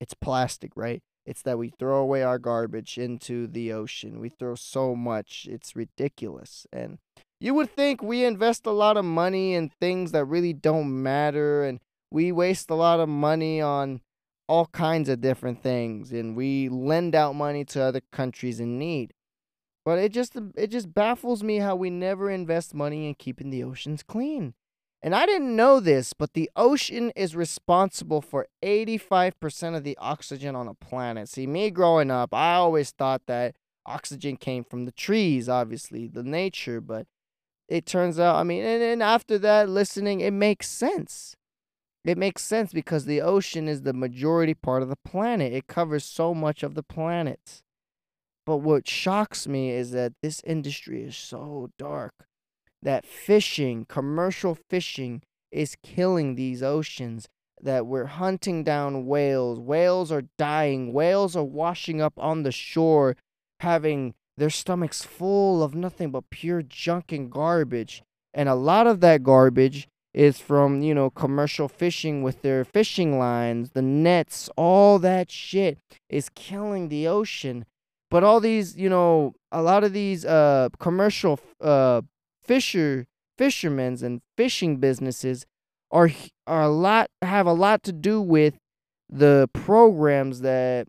It's 0.00 0.14
plastic, 0.14 0.72
right? 0.74 1.02
It's 1.24 1.42
that 1.42 1.58
we 1.58 1.72
throw 1.78 1.98
away 1.98 2.22
our 2.22 2.38
garbage 2.38 2.98
into 2.98 3.46
the 3.46 3.72
ocean. 3.72 4.20
We 4.20 4.28
throw 4.28 4.54
so 4.54 4.94
much. 4.94 5.48
It's 5.50 5.74
ridiculous. 5.74 6.66
And 6.72 6.98
you 7.40 7.52
would 7.54 7.74
think 7.74 8.02
we 8.02 8.24
invest 8.24 8.64
a 8.64 8.70
lot 8.70 8.96
of 8.96 9.04
money 9.04 9.54
in 9.54 9.70
things 9.80 10.12
that 10.12 10.24
really 10.24 10.52
don't 10.52 11.02
matter 11.02 11.64
and 11.64 11.80
we 12.10 12.30
waste 12.30 12.70
a 12.70 12.74
lot 12.74 13.00
of 13.00 13.08
money 13.08 13.60
on 13.60 14.00
all 14.48 14.66
kinds 14.66 15.08
of 15.08 15.20
different 15.20 15.62
things 15.62 16.12
and 16.12 16.36
we 16.36 16.68
lend 16.68 17.14
out 17.14 17.34
money 17.34 17.64
to 17.64 17.82
other 17.82 18.00
countries 18.12 18.60
in 18.60 18.78
need. 18.78 19.12
But 19.86 20.00
it 20.00 20.10
just 20.10 20.36
um, 20.36 20.52
it 20.56 20.66
just 20.66 20.92
baffles 20.92 21.44
me 21.44 21.58
how 21.58 21.76
we 21.76 21.90
never 21.90 22.28
invest 22.28 22.74
money 22.74 23.06
in 23.06 23.14
keeping 23.14 23.50
the 23.50 23.62
oceans 23.62 24.02
clean. 24.02 24.54
And 25.00 25.14
I 25.14 25.26
didn't 25.26 25.54
know 25.54 25.78
this, 25.78 26.12
but 26.12 26.32
the 26.32 26.50
ocean 26.56 27.12
is 27.14 27.36
responsible 27.36 28.20
for 28.20 28.48
85% 28.64 29.76
of 29.76 29.84
the 29.84 29.96
oxygen 29.98 30.56
on 30.56 30.66
a 30.66 30.74
planet. 30.74 31.28
See, 31.28 31.46
me 31.46 31.70
growing 31.70 32.10
up, 32.10 32.34
I 32.34 32.54
always 32.54 32.90
thought 32.90 33.22
that 33.26 33.54
oxygen 33.84 34.36
came 34.36 34.64
from 34.64 34.86
the 34.86 34.90
trees, 34.90 35.48
obviously, 35.48 36.08
the 36.08 36.24
nature, 36.24 36.80
but 36.80 37.06
it 37.68 37.86
turns 37.86 38.18
out, 38.18 38.34
I 38.34 38.42
mean, 38.42 38.64
and, 38.64 38.82
and 38.82 39.02
after 39.04 39.38
that, 39.38 39.68
listening, 39.68 40.20
it 40.20 40.32
makes 40.32 40.68
sense. 40.68 41.36
It 42.04 42.18
makes 42.18 42.42
sense 42.42 42.72
because 42.72 43.04
the 43.04 43.20
ocean 43.20 43.68
is 43.68 43.82
the 43.82 43.92
majority 43.92 44.54
part 44.54 44.82
of 44.82 44.88
the 44.88 44.96
planet. 44.96 45.52
It 45.52 45.68
covers 45.68 46.04
so 46.04 46.34
much 46.34 46.64
of 46.64 46.74
the 46.74 46.82
planet. 46.82 47.62
But 48.46 48.58
what 48.58 48.88
shocks 48.88 49.48
me 49.48 49.72
is 49.72 49.90
that 49.90 50.12
this 50.22 50.40
industry 50.46 51.02
is 51.02 51.16
so 51.16 51.70
dark 51.78 52.14
that 52.80 53.04
fishing, 53.04 53.84
commercial 53.88 54.56
fishing, 54.70 55.22
is 55.50 55.76
killing 55.82 56.36
these 56.36 56.62
oceans. 56.62 57.28
That 57.60 57.86
we're 57.86 58.04
hunting 58.04 58.64
down 58.64 59.06
whales. 59.06 59.58
Whales 59.58 60.12
are 60.12 60.24
dying. 60.38 60.92
Whales 60.92 61.34
are 61.34 61.42
washing 61.42 62.00
up 62.00 62.12
on 62.18 62.42
the 62.42 62.52
shore, 62.52 63.16
having 63.60 64.14
their 64.36 64.50
stomachs 64.50 65.02
full 65.02 65.62
of 65.62 65.74
nothing 65.74 66.10
but 66.10 66.30
pure 66.30 66.62
junk 66.62 67.12
and 67.12 67.32
garbage. 67.32 68.02
And 68.34 68.48
a 68.48 68.54
lot 68.54 68.86
of 68.86 69.00
that 69.00 69.22
garbage 69.22 69.88
is 70.12 70.38
from, 70.38 70.82
you 70.82 70.94
know, 70.94 71.10
commercial 71.10 71.68
fishing 71.68 72.22
with 72.22 72.42
their 72.42 72.64
fishing 72.64 73.18
lines, 73.18 73.70
the 73.70 73.82
nets, 73.82 74.48
all 74.56 74.98
that 74.98 75.30
shit 75.30 75.78
is 76.08 76.28
killing 76.34 76.88
the 76.88 77.08
ocean. 77.08 77.64
But 78.10 78.22
all 78.22 78.40
these, 78.40 78.76
you 78.76 78.88
know, 78.88 79.34
a 79.50 79.62
lot 79.62 79.84
of 79.84 79.92
these 79.92 80.24
uh 80.24 80.68
commercial 80.78 81.40
uh 81.60 82.02
fisher 82.42 83.06
fishermen's 83.36 84.02
and 84.02 84.20
fishing 84.36 84.76
businesses 84.78 85.46
are 85.90 86.10
are 86.46 86.62
a 86.62 86.68
lot 86.68 87.08
have 87.22 87.46
a 87.46 87.52
lot 87.52 87.82
to 87.84 87.92
do 87.92 88.20
with 88.20 88.54
the 89.08 89.48
programs 89.52 90.40
that 90.40 90.86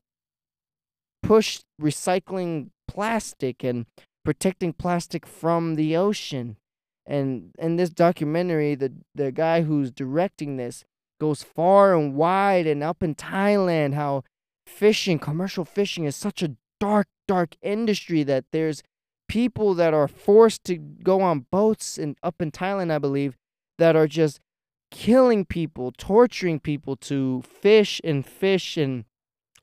push 1.23 1.59
recycling 1.81 2.69
plastic 2.87 3.63
and 3.63 3.85
protecting 4.23 4.73
plastic 4.73 5.25
from 5.25 5.75
the 5.75 5.95
ocean. 5.95 6.57
And 7.05 7.51
in 7.57 7.77
this 7.77 7.89
documentary 7.89 8.75
the 8.75 8.93
the 9.15 9.31
guy 9.31 9.63
who's 9.63 9.91
directing 9.91 10.57
this 10.57 10.83
goes 11.19 11.41
far 11.41 11.95
and 11.95 12.15
wide 12.15 12.67
and 12.67 12.83
up 12.83 13.01
in 13.01 13.15
Thailand 13.15 13.95
how 13.95 14.23
fishing 14.67 15.17
commercial 15.17 15.65
fishing 15.65 16.03
is 16.03 16.15
such 16.15 16.43
a 16.43 16.55
dark 16.79 17.07
dark 17.27 17.55
industry 17.61 18.23
that 18.23 18.45
there's 18.51 18.83
people 19.27 19.73
that 19.73 19.93
are 19.93 20.07
forced 20.07 20.63
to 20.63 20.77
go 20.77 21.21
on 21.21 21.45
boats 21.51 21.97
and 21.97 22.17
up 22.23 22.41
in 22.41 22.51
Thailand 22.51 22.91
I 22.91 22.99
believe 22.99 23.35
that 23.77 23.95
are 23.95 24.07
just 24.07 24.39
killing 24.89 25.45
people 25.45 25.91
torturing 25.97 26.59
people 26.59 26.95
to 26.95 27.41
fish 27.41 27.99
and 28.03 28.25
fish 28.25 28.77
and 28.77 29.05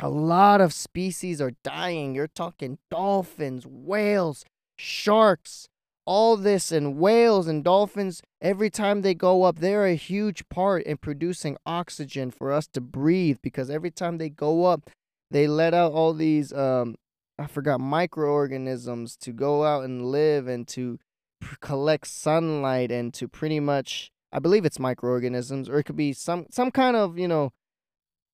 a 0.00 0.08
lot 0.08 0.60
of 0.60 0.72
species 0.72 1.40
are 1.40 1.52
dying. 1.62 2.14
You're 2.14 2.26
talking 2.26 2.78
dolphins 2.90 3.66
whales 3.66 4.44
sharks 4.76 5.68
all 6.06 6.36
this 6.36 6.70
and 6.70 6.98
whales 6.98 7.46
and 7.48 7.64
dolphins. 7.64 8.20
Every 8.42 8.68
time 8.68 9.00
they 9.00 9.14
go 9.14 9.44
up 9.44 9.60
they're 9.60 9.86
a 9.86 9.94
huge 9.94 10.48
part 10.48 10.82
in 10.84 10.98
producing 10.98 11.56
oxygen 11.64 12.30
for 12.30 12.52
us 12.52 12.66
to 12.68 12.80
breathe 12.80 13.38
because 13.42 13.70
every 13.70 13.90
time 13.90 14.18
they 14.18 14.28
go 14.28 14.66
up 14.66 14.90
they 15.30 15.46
let 15.46 15.72
out 15.72 15.92
all 15.92 16.12
these 16.12 16.52
um 16.52 16.96
i 17.38 17.46
forgot 17.46 17.80
microorganisms 17.80 19.16
to 19.16 19.32
go 19.32 19.64
out 19.64 19.84
and 19.84 20.06
live 20.06 20.46
and 20.46 20.66
to 20.68 20.98
collect 21.60 22.06
sunlight 22.06 22.90
and 22.90 23.12
to 23.12 23.28
pretty 23.28 23.60
much 23.60 24.10
i 24.32 24.38
believe 24.38 24.64
it's 24.64 24.78
microorganisms 24.78 25.68
or 25.68 25.78
it 25.78 25.84
could 25.84 25.96
be 25.96 26.12
some 26.12 26.46
some 26.50 26.70
kind 26.70 26.96
of 26.96 27.18
you 27.18 27.28
know 27.28 27.52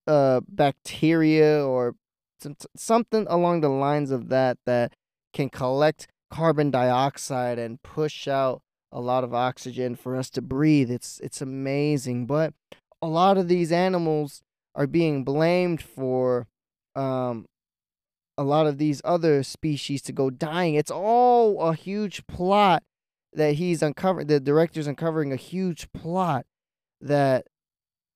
uh 0.07 0.41
bacteria 0.49 1.65
or 1.65 1.95
some, 2.41 2.57
something 2.77 3.27
along 3.29 3.61
the 3.61 3.69
lines 3.69 4.11
of 4.11 4.29
that 4.29 4.59
that 4.65 4.95
can 5.33 5.49
collect 5.49 6.09
carbon 6.31 6.71
dioxide 6.71 7.59
and 7.59 7.83
push 7.83 8.27
out 8.27 8.63
a 8.93 9.01
lot 9.01 9.25
of 9.25 9.35
oxygen 9.35 9.95
for 9.95 10.17
us 10.17 10.31
to 10.31 10.43
breathe. 10.43 10.91
It's 10.91 11.21
it's 11.21 11.41
amazing, 11.41 12.27
but 12.27 12.55
a 13.03 13.09
lot 13.09 13.39
of 13.39 13.49
these 13.49 13.73
animals 13.73 14.43
are 14.75 14.87
being 14.87 15.25
blamed 15.25 15.83
for 15.83 16.47
um 16.97 17.47
a 18.41 18.43
lot 18.43 18.67
of 18.67 18.79
these 18.79 19.03
other 19.05 19.43
species 19.43 20.01
to 20.01 20.13
go 20.13 20.31
dying. 20.31 20.75
It's 20.75 20.91
all 20.91 21.61
a 21.61 21.75
huge 21.75 22.27
plot 22.27 22.83
that 23.35 23.57
he's 23.57 23.83
uncovering. 23.83 24.29
The 24.29 24.41
director's 24.41 24.87
uncovering 24.87 25.31
a 25.31 25.37
huge 25.37 25.93
plot 25.93 26.47
that 27.03 27.49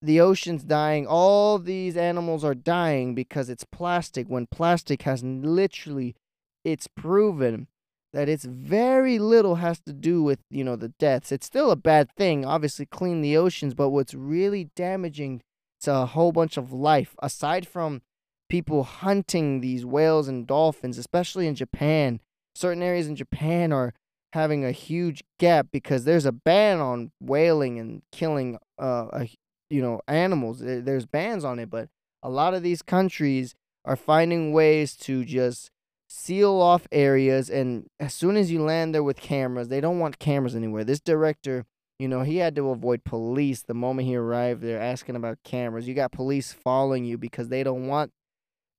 the 0.00 0.23
ocean's 0.23 0.64
dying. 0.64 1.07
All 1.07 1.59
these 1.59 1.99
animals 1.99 2.43
are 2.43 2.54
dying 2.54 3.14
because 3.14 3.50
it's 3.50 3.66
plastic. 3.71 4.26
When 4.26 4.47
plastic 4.47 5.02
has 5.02 5.23
literally, 5.23 6.16
it's 6.64 6.87
proven 6.87 7.69
that 8.14 8.26
it's 8.26 8.47
very 8.47 9.19
little 9.19 9.57
has 9.57 9.78
to 9.81 9.93
do 9.93 10.23
with, 10.23 10.38
you 10.49 10.64
know, 10.64 10.76
the 10.76 10.95
deaths. 10.99 11.33
It's 11.33 11.45
still 11.45 11.71
a 11.71 11.76
bad 11.76 12.11
thing, 12.16 12.47
obviously 12.47 12.87
clean 12.87 13.21
the 13.21 13.37
oceans, 13.37 13.75
but 13.75 13.90
what's 13.90 14.14
really 14.14 14.71
damaging 14.75 15.43
to 15.83 15.95
a 15.95 16.07
whole 16.07 16.33
bunch 16.33 16.57
of 16.57 16.73
life, 16.73 17.14
aside 17.23 17.69
from 17.69 18.00
people 18.48 18.84
hunting 18.84 19.60
these 19.60 19.84
whales 19.84 20.28
and 20.28 20.46
dolphins, 20.46 20.98
especially 20.98 21.46
in 21.46 21.54
Japan, 21.54 22.20
certain 22.54 22.82
areas 22.82 23.08
in 23.08 23.16
Japan 23.16 23.72
are 23.72 23.92
having 24.32 24.64
a 24.64 24.72
huge 24.72 25.22
gap 25.38 25.68
because 25.72 26.04
there's 26.04 26.26
a 26.26 26.32
ban 26.32 26.80
on 26.80 27.12
whaling 27.20 27.78
and 27.78 28.02
killing 28.10 28.58
uh, 28.80 29.06
a, 29.12 29.28
you 29.70 29.80
know, 29.80 30.00
animals. 30.08 30.58
There's 30.60 31.06
bans 31.06 31.44
on 31.44 31.58
it, 31.58 31.70
but 31.70 31.88
a 32.22 32.28
lot 32.28 32.54
of 32.54 32.62
these 32.62 32.82
countries 32.82 33.54
are 33.84 33.96
finding 33.96 34.52
ways 34.52 34.96
to 34.96 35.24
just 35.24 35.70
seal 36.08 36.60
off 36.60 36.86
areas 36.92 37.50
and 37.50 37.86
as 37.98 38.14
soon 38.14 38.36
as 38.36 38.50
you 38.50 38.62
land 38.62 38.94
there 38.94 39.02
with 39.02 39.16
cameras 39.16 39.66
they 39.68 39.80
don't 39.80 39.98
want 39.98 40.18
cameras 40.18 40.54
anywhere. 40.54 40.84
This 40.84 41.00
director 41.00 41.64
you 41.98 42.08
know 42.08 42.22
he 42.22 42.36
had 42.36 42.54
to 42.56 42.70
avoid 42.70 43.04
police 43.04 43.62
the 43.62 43.74
moment 43.74 44.06
he 44.06 44.16
arrived 44.16 44.62
there 44.62 44.80
asking 44.80 45.16
about 45.16 45.38
cameras. 45.44 45.88
You 45.88 45.94
got 45.94 46.12
police 46.12 46.52
following 46.52 47.04
you 47.04 47.18
because 47.18 47.48
they 47.48 47.62
don't 47.62 47.88
want 47.88 48.12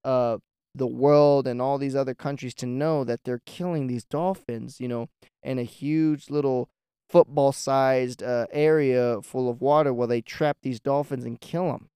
uh 0.06 0.38
the 0.74 0.86
world 0.86 1.46
and 1.46 1.60
all 1.62 1.78
these 1.78 1.96
other 1.96 2.14
countries 2.14 2.54
to 2.54 2.66
know 2.66 3.02
that 3.02 3.20
they're 3.24 3.42
killing 3.46 3.86
these 3.86 4.04
dolphins 4.04 4.80
you 4.80 4.88
know 4.88 5.08
in 5.42 5.58
a 5.58 5.62
huge 5.62 6.30
little 6.30 6.68
football 7.08 7.52
sized 7.52 8.22
uh, 8.22 8.46
area 8.50 9.20
full 9.22 9.48
of 9.48 9.60
water 9.60 9.94
where 9.94 10.08
they 10.08 10.20
trap 10.20 10.58
these 10.62 10.80
dolphins 10.80 11.24
and 11.24 11.40
kill 11.40 11.66
them 11.72 11.88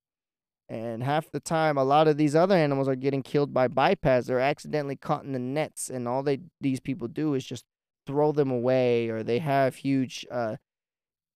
and 0.70 1.02
half 1.02 1.32
the 1.32 1.40
time, 1.40 1.76
a 1.76 1.82
lot 1.82 2.06
of 2.06 2.16
these 2.16 2.36
other 2.36 2.54
animals 2.54 2.86
are 2.86 2.94
getting 2.94 3.24
killed 3.24 3.52
by 3.52 3.66
bypass. 3.66 4.26
They're 4.26 4.38
accidentally 4.38 4.94
caught 4.94 5.24
in 5.24 5.32
the 5.32 5.40
nets, 5.40 5.90
and 5.90 6.06
all 6.06 6.22
they 6.22 6.38
these 6.60 6.78
people 6.78 7.08
do 7.08 7.34
is 7.34 7.44
just 7.44 7.64
throw 8.06 8.30
them 8.30 8.52
away, 8.52 9.08
or 9.08 9.24
they 9.24 9.40
have 9.40 9.74
huge 9.74 10.24
uh, 10.30 10.56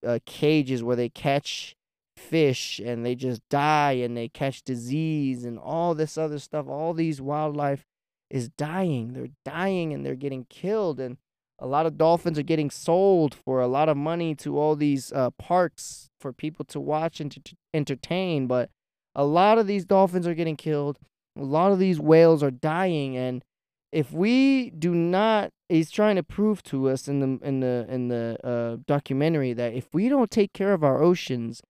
uh, 0.06 0.20
cages 0.24 0.84
where 0.84 0.94
they 0.94 1.08
catch 1.08 1.74
fish 2.16 2.78
and 2.78 3.04
they 3.04 3.14
just 3.14 3.42
die 3.48 3.92
and 3.92 4.16
they 4.16 4.28
catch 4.28 4.62
disease 4.62 5.44
and 5.44 5.58
all 5.58 5.94
this 5.94 6.16
other 6.16 6.38
stuff. 6.38 6.68
All 6.68 6.94
these 6.94 7.20
wildlife 7.20 7.84
is 8.30 8.48
dying. 8.48 9.12
They're 9.12 9.28
dying 9.44 9.92
and 9.92 10.04
they're 10.04 10.14
getting 10.14 10.46
killed, 10.48 10.98
and 10.98 11.18
a 11.58 11.66
lot 11.66 11.86
of 11.86 11.96
dolphins 11.96 12.38
are 12.38 12.42
getting 12.42 12.70
sold 12.70 13.34
for 13.34 13.60
a 13.60 13.68
lot 13.68 13.88
of 13.88 13.96
money 13.96 14.34
to 14.36 14.58
all 14.58 14.74
these 14.74 15.12
uh, 15.12 15.30
parks 15.30 16.10
for 16.20 16.32
people 16.32 16.64
to 16.66 16.80
watch 16.80 17.20
and 17.20 17.30
to, 17.30 17.56
entertain, 17.72 18.46
but 18.46 18.70
a 19.14 19.24
lot 19.24 19.58
of 19.58 19.66
these 19.66 19.84
dolphins 19.84 20.26
are 20.26 20.34
getting 20.34 20.56
killed. 20.56 20.98
A 21.36 21.44
lot 21.44 21.72
of 21.72 21.78
these 21.78 22.00
whales 22.00 22.42
are 22.42 22.50
dying, 22.50 23.16
and 23.16 23.44
if 23.92 24.12
we 24.12 24.70
do 24.70 24.94
not, 24.94 25.50
he's 25.68 25.90
trying 25.90 26.16
to 26.16 26.22
prove 26.22 26.62
to 26.64 26.88
us 26.88 27.06
in 27.06 27.20
the 27.20 27.46
in 27.46 27.60
the 27.60 27.86
in 27.88 28.08
the 28.08 28.36
uh, 28.42 28.82
documentary 28.86 29.52
that 29.52 29.74
if 29.74 29.92
we 29.92 30.08
don't 30.08 30.30
take 30.30 30.52
care 30.52 30.72
of 30.72 30.82
our 30.82 31.00
oceans, 31.00 31.60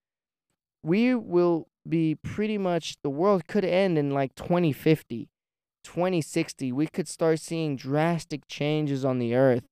we 0.85 1.15
will 1.15 1.69
be 1.89 2.15
pretty 2.15 2.59
much 2.59 2.97
the 3.03 3.11
world 3.11 3.47
could 3.47 3.65
end 3.65 3.99
in 3.99 4.11
like 4.11 4.35
2050 4.35 5.29
2060 5.83 6.73
we 6.73 6.87
could 6.87 7.09
start 7.09 7.39
seeing 7.41 7.77
drastic 7.77 8.47
changes 8.49 9.05
on 9.05 9.19
the 9.19 9.35
earth 9.35 9.65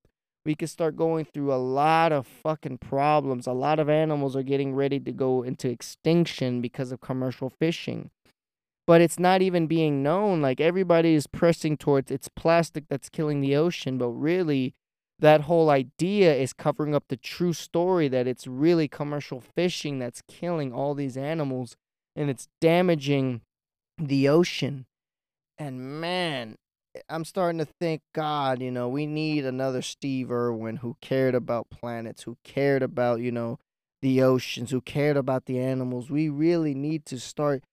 we 0.45 0.55
could 0.55 0.69
start 0.69 0.97
going 0.97 1.25
through 1.25 1.53
a 1.53 1.55
lot 1.55 2.11
of 2.11 2.27
fucking 2.27 2.79
problems. 2.79 3.47
A 3.47 3.53
lot 3.53 3.79
of 3.79 3.89
animals 3.89 4.35
are 4.35 4.43
getting 4.43 4.75
ready 4.75 4.99
to 4.99 5.11
go 5.11 5.41
into 5.41 5.69
extinction 5.69 6.59
because 6.59 6.91
of 6.91 6.99
commercial 6.99 7.49
fishing. 7.49 8.11
But 8.85 8.99
it's 8.99 9.17
not 9.17 9.41
even 9.41 9.67
being 9.67 10.03
known. 10.03 10.41
Like 10.41 10.59
everybody 10.59 11.13
is 11.13 11.27
pressing 11.27 11.77
towards 11.77 12.11
it's 12.11 12.27
plastic 12.27 12.85
that's 12.89 13.07
killing 13.07 13.39
the 13.39 13.55
ocean, 13.55 13.97
but 13.97 14.09
really 14.09 14.73
that 15.19 15.41
whole 15.41 15.69
idea 15.69 16.33
is 16.33 16.53
covering 16.53 16.93
up 16.95 17.05
the 17.07 17.17
true 17.17 17.53
story 17.53 18.07
that 18.07 18.27
it's 18.27 18.47
really 18.47 18.87
commercial 18.87 19.41
fishing 19.41 19.99
that's 19.99 20.23
killing 20.27 20.73
all 20.73 20.93
these 20.93 21.15
animals 21.15 21.75
and 22.15 22.29
it's 22.29 22.47
damaging 22.59 23.41
the 23.97 24.27
ocean. 24.27 24.85
And 25.57 26.01
man, 26.01 26.57
eh, 26.95 27.01
I'm 27.09 27.25
starting 27.25 27.59
to 27.59 27.65
think, 27.65 28.01
God, 28.13 28.61
you 28.61 28.71
know, 28.71 28.89
we 28.89 29.05
need 29.05 29.45
another 29.45 29.81
Steve 29.81 30.31
Irwin 30.31 30.77
who 30.77 30.97
cared 31.01 31.35
about 31.35 31.69
planets, 31.69 32.23
who 32.23 32.37
cared 32.43 32.83
about, 32.83 33.19
you 33.19 33.31
know, 33.31 33.59
the 34.01 34.21
oceans, 34.21 34.71
who 34.71 34.81
cared 34.81 35.15
about 35.15 35.45
the 35.45 35.59
animals. 35.59 36.09
We 36.09 36.27
really 36.29 36.73
need 36.73 37.05
to 37.05 37.19
start 37.19 37.63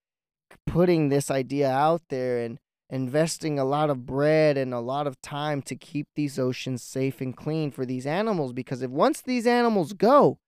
putting 0.66 1.09
this 1.09 1.30
idea 1.30 1.70
out 1.70 2.02
there 2.09 2.38
and 2.38 2.59
investing 2.90 3.59
a 3.59 3.64
lot 3.64 3.88
of 3.88 4.04
bread 4.04 4.59
and 4.59 4.75
a 4.75 4.80
lot 4.80 5.06
of 5.06 5.20
time 5.23 5.62
to 5.62 5.76
keep 5.76 6.09
these 6.14 6.38
oceans 6.38 6.82
safe 6.82 7.20
and 7.20 7.37
clean 7.37 7.70
for 7.70 7.87
these 7.87 8.06
animals 8.06 8.52
because 8.52 8.82
if 8.82 8.90
once 8.90 9.23
these 9.23 9.47
animals 9.47 9.92
go, 9.92 10.38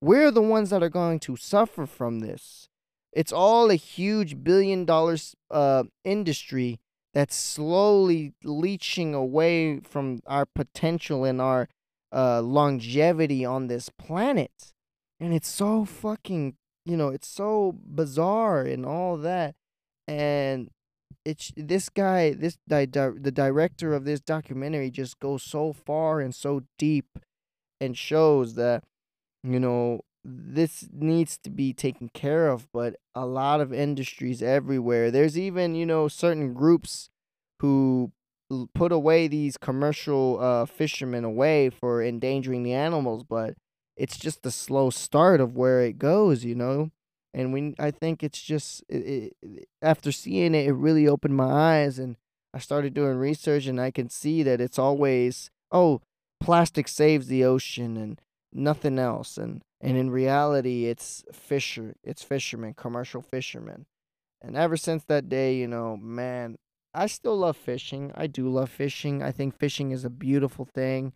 we're 0.00 0.30
the 0.30 0.42
ones 0.42 0.70
that 0.70 0.82
are 0.82 0.90
going 0.90 1.18
to 1.20 1.36
suffer 1.36 1.86
from 1.86 2.20
this. 2.20 2.68
It's 3.12 3.32
all 3.32 3.70
a 3.70 3.76
huge 3.76 4.44
billion 4.44 4.84
dollars 4.84 5.34
uh, 5.50 5.84
industry 6.04 6.80
that's 7.14 7.34
slowly 7.34 8.34
leaching 8.44 9.14
away 9.14 9.80
from 9.80 10.20
our 10.26 10.44
potential 10.44 11.24
and 11.24 11.40
our 11.40 11.66
uh, 12.12 12.42
longevity 12.42 13.42
on 13.42 13.68
this 13.68 13.88
planet. 13.88 14.74
And 15.18 15.32
it's 15.32 15.48
so 15.48 15.86
fucking, 15.86 16.56
you 16.84 16.94
know, 16.94 17.08
it's 17.08 17.26
so 17.26 17.74
bizarre 17.82 18.60
and 18.62 18.84
all 18.84 19.16
that. 19.16 19.54
And 20.06 20.68
it's 21.24 21.52
this 21.56 21.88
guy, 21.88 22.32
this 22.32 22.58
di- 22.68 22.86
di- 22.86 23.18
the 23.20 23.32
director 23.32 23.94
of 23.94 24.04
this 24.04 24.20
documentary 24.20 24.90
just 24.90 25.18
goes 25.20 25.42
so 25.42 25.72
far 25.72 26.20
and 26.20 26.34
so 26.34 26.62
deep 26.78 27.18
and 27.80 27.96
shows 27.96 28.54
that, 28.54 28.84
you 29.42 29.60
know, 29.60 30.02
this 30.24 30.88
needs 30.92 31.38
to 31.38 31.50
be 31.50 31.72
taken 31.72 32.08
care 32.10 32.48
of, 32.48 32.68
but 32.72 32.96
a 33.14 33.26
lot 33.26 33.60
of 33.60 33.72
industries 33.72 34.42
everywhere. 34.42 35.10
There's 35.10 35.38
even, 35.38 35.74
you 35.74 35.86
know, 35.86 36.08
certain 36.08 36.54
groups 36.54 37.10
who 37.60 38.12
put 38.74 38.92
away 38.92 39.28
these 39.28 39.56
commercial 39.56 40.38
uh, 40.40 40.66
fishermen 40.66 41.24
away 41.24 41.70
for 41.70 42.02
endangering 42.02 42.62
the 42.62 42.74
animals, 42.74 43.24
but 43.24 43.54
it's 43.96 44.18
just 44.18 44.42
the 44.42 44.50
slow 44.50 44.90
start 44.90 45.40
of 45.40 45.56
where 45.56 45.80
it 45.82 45.98
goes, 45.98 46.44
you 46.44 46.54
know. 46.54 46.90
And 47.36 47.52
we, 47.52 47.74
I 47.78 47.90
think 47.90 48.22
it's 48.22 48.40
just 48.40 48.82
it, 48.88 49.36
it, 49.42 49.68
after 49.82 50.10
seeing 50.10 50.54
it, 50.54 50.66
it 50.66 50.72
really 50.72 51.06
opened 51.06 51.36
my 51.36 51.44
eyes, 51.44 51.98
and 51.98 52.16
I 52.54 52.58
started 52.58 52.94
doing 52.94 53.18
research, 53.18 53.66
and 53.66 53.78
I 53.78 53.90
can 53.90 54.08
see 54.08 54.42
that 54.42 54.58
it's 54.58 54.78
always 54.78 55.50
oh, 55.70 56.00
plastic 56.40 56.88
saves 56.88 57.26
the 57.26 57.44
ocean 57.44 57.98
and 57.98 58.22
nothing 58.54 58.98
else, 58.98 59.36
and 59.36 59.60
and 59.82 59.98
in 59.98 60.10
reality, 60.10 60.86
it's 60.86 61.24
fisher, 61.30 61.94
it's 62.02 62.22
fishermen, 62.22 62.72
commercial 62.72 63.20
fishermen. 63.20 63.84
And 64.40 64.56
ever 64.56 64.78
since 64.78 65.04
that 65.04 65.28
day, 65.28 65.56
you 65.56 65.68
know, 65.68 65.98
man, 65.98 66.56
I 66.94 67.06
still 67.06 67.36
love 67.36 67.58
fishing. 67.58 68.12
I 68.14 68.28
do 68.28 68.48
love 68.48 68.70
fishing. 68.70 69.22
I 69.22 69.30
think 69.30 69.58
fishing 69.58 69.90
is 69.90 70.06
a 70.06 70.10
beautiful 70.10 70.64
thing. 70.64 71.12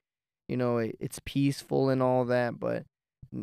You 0.49 0.59
know, 0.59 0.77
it, 0.77 0.97
it's 1.01 1.21
peaceful 1.25 1.89
and 1.89 2.03
all 2.03 2.27
that, 2.27 2.61
but 2.61 2.85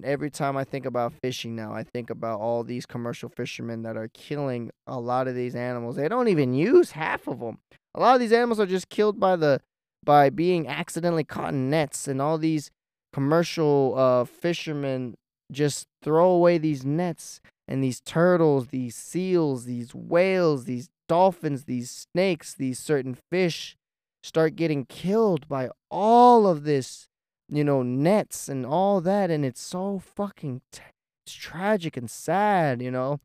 every 0.03 0.29
time 0.29 0.57
I 0.57 0.63
think 0.63 0.85
about 0.85 1.13
fishing 1.21 1.55
now, 1.55 1.73
I 1.73 1.83
think 1.83 2.09
about 2.09 2.39
all 2.39 2.63
these 2.63 2.85
commercial 2.85 3.29
fishermen 3.29 3.83
that 3.83 3.97
are 3.97 4.09
killing 4.09 4.71
a 4.85 4.99
lot 4.99 5.27
of 5.27 5.35
these 5.35 5.55
animals. 5.55 5.95
They 5.95 6.07
don't 6.07 6.27
even 6.27 6.53
use 6.53 6.91
half 6.91 7.27
of 7.27 7.39
them. 7.39 7.59
A 7.95 7.99
lot 7.99 8.15
of 8.15 8.19
these 8.19 8.33
animals 8.33 8.59
are 8.59 8.65
just 8.65 8.89
killed 8.89 9.19
by 9.19 9.35
the 9.35 9.61
by 10.03 10.29
being 10.29 10.67
accidentally 10.67 11.23
caught 11.23 11.53
in 11.53 11.69
nets 11.69 12.07
and 12.07 12.21
all 12.21 12.37
these 12.37 12.71
commercial 13.11 13.93
uh, 13.97 14.23
fishermen 14.25 15.15
just 15.51 15.87
throw 16.01 16.29
away 16.29 16.57
these 16.57 16.85
nets 16.85 17.41
and 17.67 17.83
these 17.83 17.99
turtles, 17.99 18.67
these 18.67 18.95
seals, 18.95 19.65
these 19.65 19.93
whales, 19.93 20.65
these 20.65 20.89
dolphins, 21.09 21.65
these 21.65 22.07
snakes, 22.13 22.53
these 22.53 22.79
certain 22.79 23.17
fish 23.29 23.75
start 24.23 24.55
getting 24.55 24.85
killed 24.85 25.47
by 25.47 25.69
all 25.89 26.47
of 26.47 26.63
this, 26.63 27.07
you 27.49 27.63
know, 27.63 27.83
nets 27.83 28.49
and 28.49 28.65
all 28.65 29.01
that. 29.01 29.29
And 29.29 29.45
it's 29.45 29.61
so 29.61 29.99
fucking, 29.99 30.61
t- 30.71 30.81
it's 31.25 31.35
tragic 31.35 31.97
and 31.97 32.09
sad, 32.09 32.81
you 32.81 32.91
know. 32.91 33.19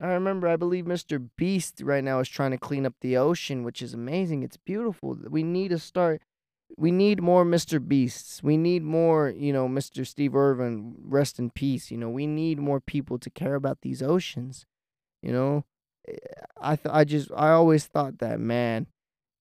I 0.00 0.06
remember, 0.08 0.46
I 0.46 0.56
believe 0.56 0.84
Mr. 0.84 1.28
Beast 1.36 1.80
right 1.82 2.04
now 2.04 2.20
is 2.20 2.28
trying 2.28 2.52
to 2.52 2.58
clean 2.58 2.86
up 2.86 2.94
the 3.00 3.16
ocean, 3.16 3.64
which 3.64 3.82
is 3.82 3.94
amazing. 3.94 4.42
It's 4.42 4.56
beautiful. 4.56 5.18
We 5.28 5.42
need 5.42 5.68
to 5.70 5.78
start 5.78 6.22
we 6.76 6.90
need 6.90 7.22
more 7.22 7.44
Mr. 7.44 7.86
Beasts. 7.86 8.42
We 8.42 8.56
need 8.56 8.82
more, 8.82 9.30
you 9.30 9.52
know, 9.52 9.68
Mr. 9.68 10.06
Steve 10.06 10.34
Irwin, 10.34 10.96
rest 11.02 11.38
in 11.38 11.50
peace. 11.50 11.90
You 11.90 11.96
know, 11.96 12.10
we 12.10 12.26
need 12.26 12.58
more 12.58 12.80
people 12.80 13.18
to 13.18 13.30
care 13.30 13.54
about 13.54 13.80
these 13.82 14.02
oceans. 14.02 14.66
You 15.22 15.32
know, 15.32 15.64
eh, 16.06 16.16
I 16.60 16.76
th- 16.76 16.92
I 16.94 17.04
just 17.04 17.30
I 17.34 17.50
always 17.50 17.86
thought 17.86 18.18
that 18.18 18.38
man, 18.38 18.86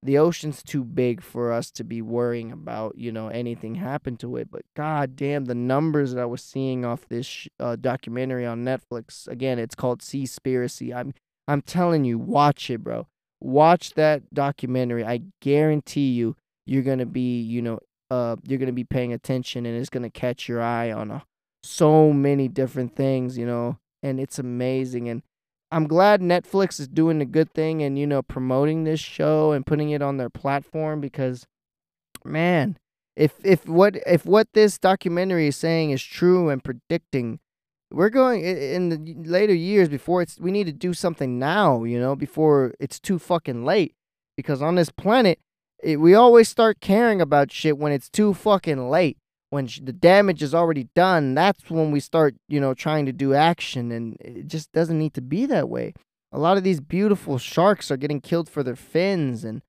the 0.08 0.18
ocean's 0.18 0.64
too 0.64 0.84
big 0.84 1.22
for 1.22 1.52
us 1.52 1.70
to 1.72 1.84
be 1.84 2.02
worrying 2.02 2.52
about. 2.52 2.98
You 2.98 3.12
know, 3.12 3.28
anything 3.28 3.76
happened 3.76 4.20
to 4.22 4.38
it. 4.38 4.50
But 4.50 4.64
god 4.76 5.16
damn, 5.16 5.46
the 5.46 5.56
numbers 5.56 6.14
that 6.14 6.22
I 6.22 6.26
was 6.26 6.42
seeing 6.42 6.84
off 6.86 7.08
this 7.08 7.26
sh- 7.26 7.48
uh, 7.60 7.76
documentary 7.76 8.46
on 8.46 8.66
Netflix. 8.66 9.28
Again, 9.28 9.60
it's 9.60 9.76
called 9.76 10.02
Seaspiracy. 10.02 10.96
I'm 10.96 11.14
I'm 11.48 11.62
telling 11.62 12.04
you, 12.06 12.18
watch 12.18 12.70
it, 12.70 12.84
bro. 12.84 13.08
Watch 13.40 13.94
that 13.94 14.34
documentary. 14.34 15.06
I 15.06 15.22
guarantee 15.42 16.12
you 16.12 16.36
you're 16.66 16.84
to 17.00 17.06
be, 17.06 17.42
you 17.42 17.62
know, 17.62 17.80
uh, 18.10 18.36
you're 18.44 18.60
to 18.68 18.74
be 18.74 18.84
paying 18.84 19.14
attention 19.14 19.66
and 19.66 19.78
it's 19.78 19.90
to 20.04 20.10
catch 20.10 20.48
your 20.48 20.62
eye 20.62 20.92
on 20.92 21.10
so 21.64 22.12
many 22.14 22.48
different 22.48 22.96
things, 22.96 23.38
you 23.38 23.46
know, 23.46 23.78
and 24.02 24.20
it's 24.20 24.40
amazing. 24.40 25.10
And 25.10 25.22
I'm 25.72 25.88
glad 25.88 26.22
Netflix 26.22 26.80
is 26.80 26.88
doing 26.88 27.22
a 27.22 27.26
good 27.26 27.54
thing 27.54 27.84
and, 27.84 28.00
you 28.00 28.08
know, 28.08 28.22
promoting 28.22 28.84
this 28.84 29.00
show 29.00 29.52
and 29.52 29.66
putting 29.66 29.90
it 29.90 30.02
on 30.02 30.18
their 30.18 30.30
platform 30.30 31.02
because, 31.02 31.46
man, 32.24 32.78
if 33.16 33.34
if 33.44 33.68
what 33.68 33.98
if 34.06 34.26
what 34.26 34.48
this 34.54 34.78
documentary 34.78 35.48
is 35.48 35.58
saying 35.58 35.92
is 35.92 36.04
true 36.04 36.50
and 36.50 36.64
predicting 36.64 37.40
we're 37.90 38.10
going 38.10 38.44
in 38.44 38.90
the 38.90 39.16
later 39.30 39.54
years 39.54 39.90
before 39.90 40.22
it's 40.22 40.40
we 40.40 40.52
need 40.52 40.66
to 40.66 40.74
do 40.74 40.94
something 40.94 41.40
now 41.40 41.84
you 41.84 41.98
know 42.00 42.16
before 42.16 42.76
it's 42.80 43.00
too 43.00 43.18
fucking 43.18 43.66
late 43.66 43.96
because 44.36 44.62
on 44.62 44.76
this 44.76 44.92
planet 44.92 45.40
it, 45.84 46.00
we 46.00 46.16
always 46.16 46.50
start 46.50 46.82
caring 46.82 47.22
about 47.22 47.52
shit 47.52 47.78
when 47.78 47.92
it's 47.92 48.10
too 48.10 48.34
fucking 48.34 48.90
late. 48.90 49.18
When 49.50 49.68
sh- 49.68 49.82
the 49.84 49.94
damage 49.94 50.44
is 50.44 50.54
already 50.54 50.90
done, 50.96 51.34
that's 51.34 51.70
when 51.70 51.92
we 51.92 52.00
start, 52.00 52.36
you 52.48 52.60
know, 52.60 52.74
trying 52.74 53.06
to 53.06 53.14
do 53.14 53.34
action. 53.34 53.92
And 53.92 54.18
it 54.20 54.48
just 54.48 54.72
doesn't 54.72 55.00
need 55.00 55.14
to 55.14 55.22
be 55.22 55.46
that 55.46 55.70
way. 55.70 55.94
A 56.32 56.40
lot 56.40 56.58
of 56.58 56.64
these 56.64 56.82
beautiful 56.82 57.38
sharks 57.38 57.90
are 57.90 57.98
getting 57.98 58.20
killed 58.20 58.50
for 58.50 58.64
their 58.64 58.76
fins 58.76 59.44
and 59.44 59.62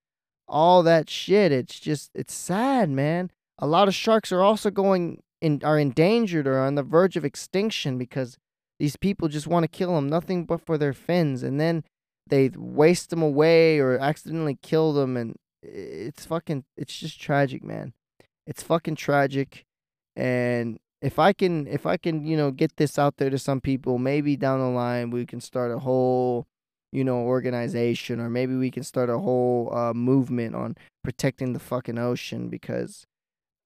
all 0.48 0.82
that 0.82 1.08
shit. 1.08 1.52
It's 1.52 1.78
just, 1.78 2.10
it's 2.14 2.34
sad, 2.34 2.90
man. 2.90 3.30
A 3.58 3.66
lot 3.66 3.88
of 3.88 3.94
sharks 3.94 4.32
are 4.32 4.42
also 4.42 4.70
going 4.70 5.22
in, 5.40 5.60
are 5.62 5.78
endangered 5.78 6.46
or 6.46 6.58
on 6.58 6.74
the 6.74 6.82
verge 6.82 7.16
of 7.16 7.24
extinction 7.24 7.98
because 7.98 8.36
these 8.78 8.96
people 8.96 9.28
just 9.28 9.46
want 9.46 9.64
to 9.64 9.68
kill 9.68 9.94
them, 9.94 10.08
nothing 10.08 10.44
but 10.44 10.60
for 10.60 10.78
their 10.78 10.92
fins. 10.92 11.42
And 11.42 11.60
then 11.60 11.84
they 12.26 12.50
waste 12.54 13.10
them 13.10 13.22
away 13.22 13.78
or 13.78 13.98
accidentally 13.98 14.58
kill 14.62 14.92
them. 14.92 15.16
And 15.16 15.36
it's 15.62 16.26
fucking 16.26 16.64
it's 16.76 16.96
just 16.96 17.20
tragic, 17.20 17.64
man. 17.64 17.92
It's 18.46 18.62
fucking 18.62 18.96
tragic. 18.96 19.64
And 20.18 20.80
if 21.00 21.20
I 21.20 21.32
can 21.32 21.68
if 21.68 21.86
I 21.86 21.96
can, 21.96 22.26
you 22.26 22.36
know, 22.36 22.50
get 22.50 22.76
this 22.76 22.98
out 22.98 23.18
there 23.18 23.30
to 23.30 23.38
some 23.38 23.60
people, 23.60 23.98
maybe 23.98 24.36
down 24.36 24.58
the 24.58 24.66
line 24.66 25.10
we 25.10 25.24
can 25.24 25.40
start 25.40 25.70
a 25.70 25.78
whole, 25.78 26.46
you 26.90 27.04
know, 27.04 27.18
organization 27.18 28.20
or 28.20 28.28
maybe 28.28 28.56
we 28.56 28.72
can 28.72 28.82
start 28.82 29.08
a 29.08 29.18
whole 29.18 29.72
uh, 29.72 29.94
movement 29.94 30.56
on 30.56 30.76
protecting 31.04 31.52
the 31.52 31.60
fucking 31.60 31.98
ocean 31.98 32.48
because 32.48 33.06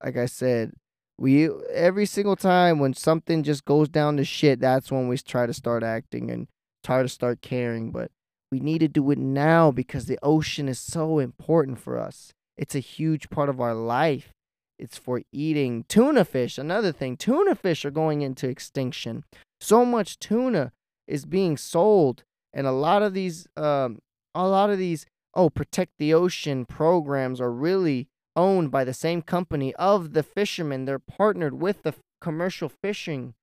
like 0.03 0.15
I 0.15 0.27
said, 0.27 0.73
we 1.17 1.49
every 1.73 2.05
single 2.05 2.35
time 2.35 2.77
when 2.77 2.93
something 2.93 3.41
just 3.41 3.65
goes 3.65 3.89
down 3.89 4.17
to 4.17 4.23
shit, 4.23 4.59
that's 4.59 4.91
when 4.91 5.07
we 5.07 5.17
try 5.17 5.47
to 5.47 5.53
start 5.53 5.81
acting 5.81 6.29
and 6.29 6.47
try 6.83 7.01
to 7.01 7.09
start 7.09 7.41
caring, 7.41 7.91
but 7.91 8.11
we 8.51 8.59
need 8.59 8.79
to 8.79 8.87
do 8.87 9.09
it 9.09 9.17
now 9.17 9.71
because 9.71 10.05
the 10.05 10.19
ocean 10.21 10.69
is 10.69 10.77
so 10.77 11.17
important 11.17 11.79
for 11.79 11.97
us. 11.97 12.31
It's 12.57 12.75
a 12.75 12.79
huge 12.79 13.31
part 13.31 13.49
of 13.49 13.59
our 13.59 13.73
life. 13.73 14.31
It's 14.79 14.97
for 14.97 15.21
eating 15.31 15.85
tuna 15.87 16.25
fish. 16.25 16.57
Another 16.57 16.91
thing, 16.91 17.15
tuna 17.15 17.55
fish 17.55 17.85
are 17.85 17.91
going 17.91 18.21
into 18.21 18.47
extinction. 18.47 19.23
So 19.61 19.85
much 19.85 20.19
tuna 20.19 20.71
is 21.07 21.25
being 21.25 21.57
sold, 21.57 22.23
and 22.53 22.67
a 22.67 22.71
lot 22.71 23.01
of 23.01 23.13
these, 23.13 23.47
um, 23.55 23.99
a 24.35 24.47
lot 24.47 24.69
of 24.69 24.77
these, 24.77 25.05
oh, 25.33 25.49
protect 25.49 25.93
the 25.99 26.13
ocean 26.13 26.65
programs 26.65 27.39
are 27.39 27.51
really 27.51 28.07
owned 28.35 28.71
by 28.71 28.83
the 28.83 28.93
same 28.93 29.21
company 29.21 29.73
of 29.75 30.13
the 30.13 30.23
fishermen. 30.23 30.85
They're 30.85 30.99
partnered 30.99 31.61
with 31.61 31.83
the 31.83 31.93
commercial 32.19 32.69
fishing, 32.69 33.35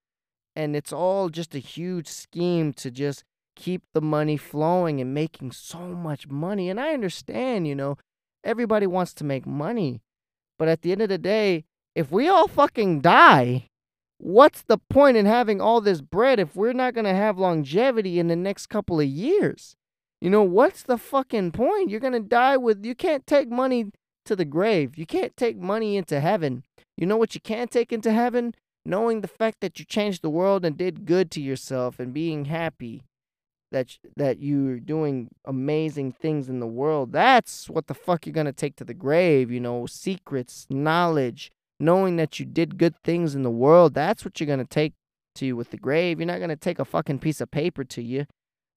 and 0.56 0.74
it's 0.74 0.92
all 0.92 1.28
just 1.28 1.54
a 1.54 1.58
huge 1.58 2.08
scheme 2.08 2.72
to 2.74 2.90
just 2.90 3.24
keep 3.56 3.82
the 3.92 4.00
money 4.00 4.36
flowing 4.36 5.00
and 5.00 5.14
making 5.14 5.52
so 5.52 5.78
much 5.78 6.28
money. 6.28 6.68
And 6.70 6.80
I 6.80 6.92
understand, 6.92 7.68
you 7.68 7.74
know, 7.74 7.98
everybody 8.42 8.86
wants 8.86 9.12
to 9.14 9.24
make 9.24 9.46
money. 9.46 10.00
But 10.60 10.68
at 10.68 10.82
the 10.82 10.92
end 10.92 11.00
of 11.00 11.08
the 11.08 11.18
day, 11.18 11.64
if 11.96 12.12
we 12.12 12.28
all 12.28 12.46
fucking 12.46 13.00
die, 13.00 13.66
what's 14.18 14.62
the 14.62 14.78
point 14.78 15.16
in 15.16 15.24
having 15.24 15.60
all 15.60 15.80
this 15.80 16.02
bread 16.02 16.38
if 16.38 16.54
we're 16.54 16.74
not 16.74 16.94
going 16.94 17.06
to 17.06 17.14
have 17.14 17.38
longevity 17.38 18.20
in 18.20 18.28
the 18.28 18.36
next 18.36 18.66
couple 18.66 19.00
of 19.00 19.06
years? 19.06 19.74
You 20.20 20.28
know, 20.28 20.42
what's 20.42 20.82
the 20.82 20.98
fucking 20.98 21.52
point? 21.52 21.88
You're 21.88 21.98
going 21.98 22.12
to 22.12 22.20
die 22.20 22.58
with, 22.58 22.84
you 22.84 22.94
can't 22.94 23.26
take 23.26 23.50
money 23.50 23.86
to 24.26 24.36
the 24.36 24.44
grave. 24.44 24.98
You 24.98 25.06
can't 25.06 25.34
take 25.34 25.56
money 25.56 25.96
into 25.96 26.20
heaven. 26.20 26.62
You 26.96 27.06
know 27.06 27.16
what 27.16 27.34
you 27.34 27.40
can 27.40 27.66
take 27.66 27.92
into 27.92 28.12
heaven? 28.12 28.54
knowing 28.84 29.20
the 29.20 29.28
fact 29.28 29.58
that 29.60 29.78
you 29.78 29.84
changed 29.84 30.22
the 30.22 30.30
world 30.30 30.64
and 30.64 30.76
did 30.76 31.04
good 31.04 31.30
to 31.30 31.40
yourself 31.40 32.00
and 32.00 32.14
being 32.14 32.46
happy 32.46 33.02
that 33.70 33.98
that 34.16 34.40
you're 34.40 34.78
doing 34.78 35.28
amazing 35.44 36.12
things 36.12 36.48
in 36.48 36.60
the 36.60 36.66
world. 36.66 37.12
That's 37.12 37.68
what 37.68 37.86
the 37.86 37.94
fuck 37.94 38.26
you're 38.26 38.32
going 38.32 38.46
to 38.46 38.52
take 38.52 38.76
to 38.76 38.84
the 38.84 38.94
grave, 38.94 39.50
you 39.50 39.60
know, 39.60 39.86
secrets, 39.86 40.66
knowledge, 40.68 41.50
knowing 41.78 42.16
that 42.16 42.38
you 42.38 42.46
did 42.46 42.78
good 42.78 42.96
things 43.02 43.34
in 43.34 43.42
the 43.42 43.50
world. 43.50 43.94
That's 43.94 44.24
what 44.24 44.40
you're 44.40 44.46
going 44.46 44.58
to 44.58 44.64
take 44.64 44.94
to 45.36 45.46
you 45.46 45.56
with 45.56 45.70
the 45.70 45.76
grave. 45.76 46.18
You're 46.18 46.26
not 46.26 46.38
going 46.38 46.50
to 46.50 46.56
take 46.56 46.78
a 46.78 46.84
fucking 46.84 47.20
piece 47.20 47.40
of 47.40 47.50
paper 47.50 47.84
to 47.84 48.02
you. 48.02 48.26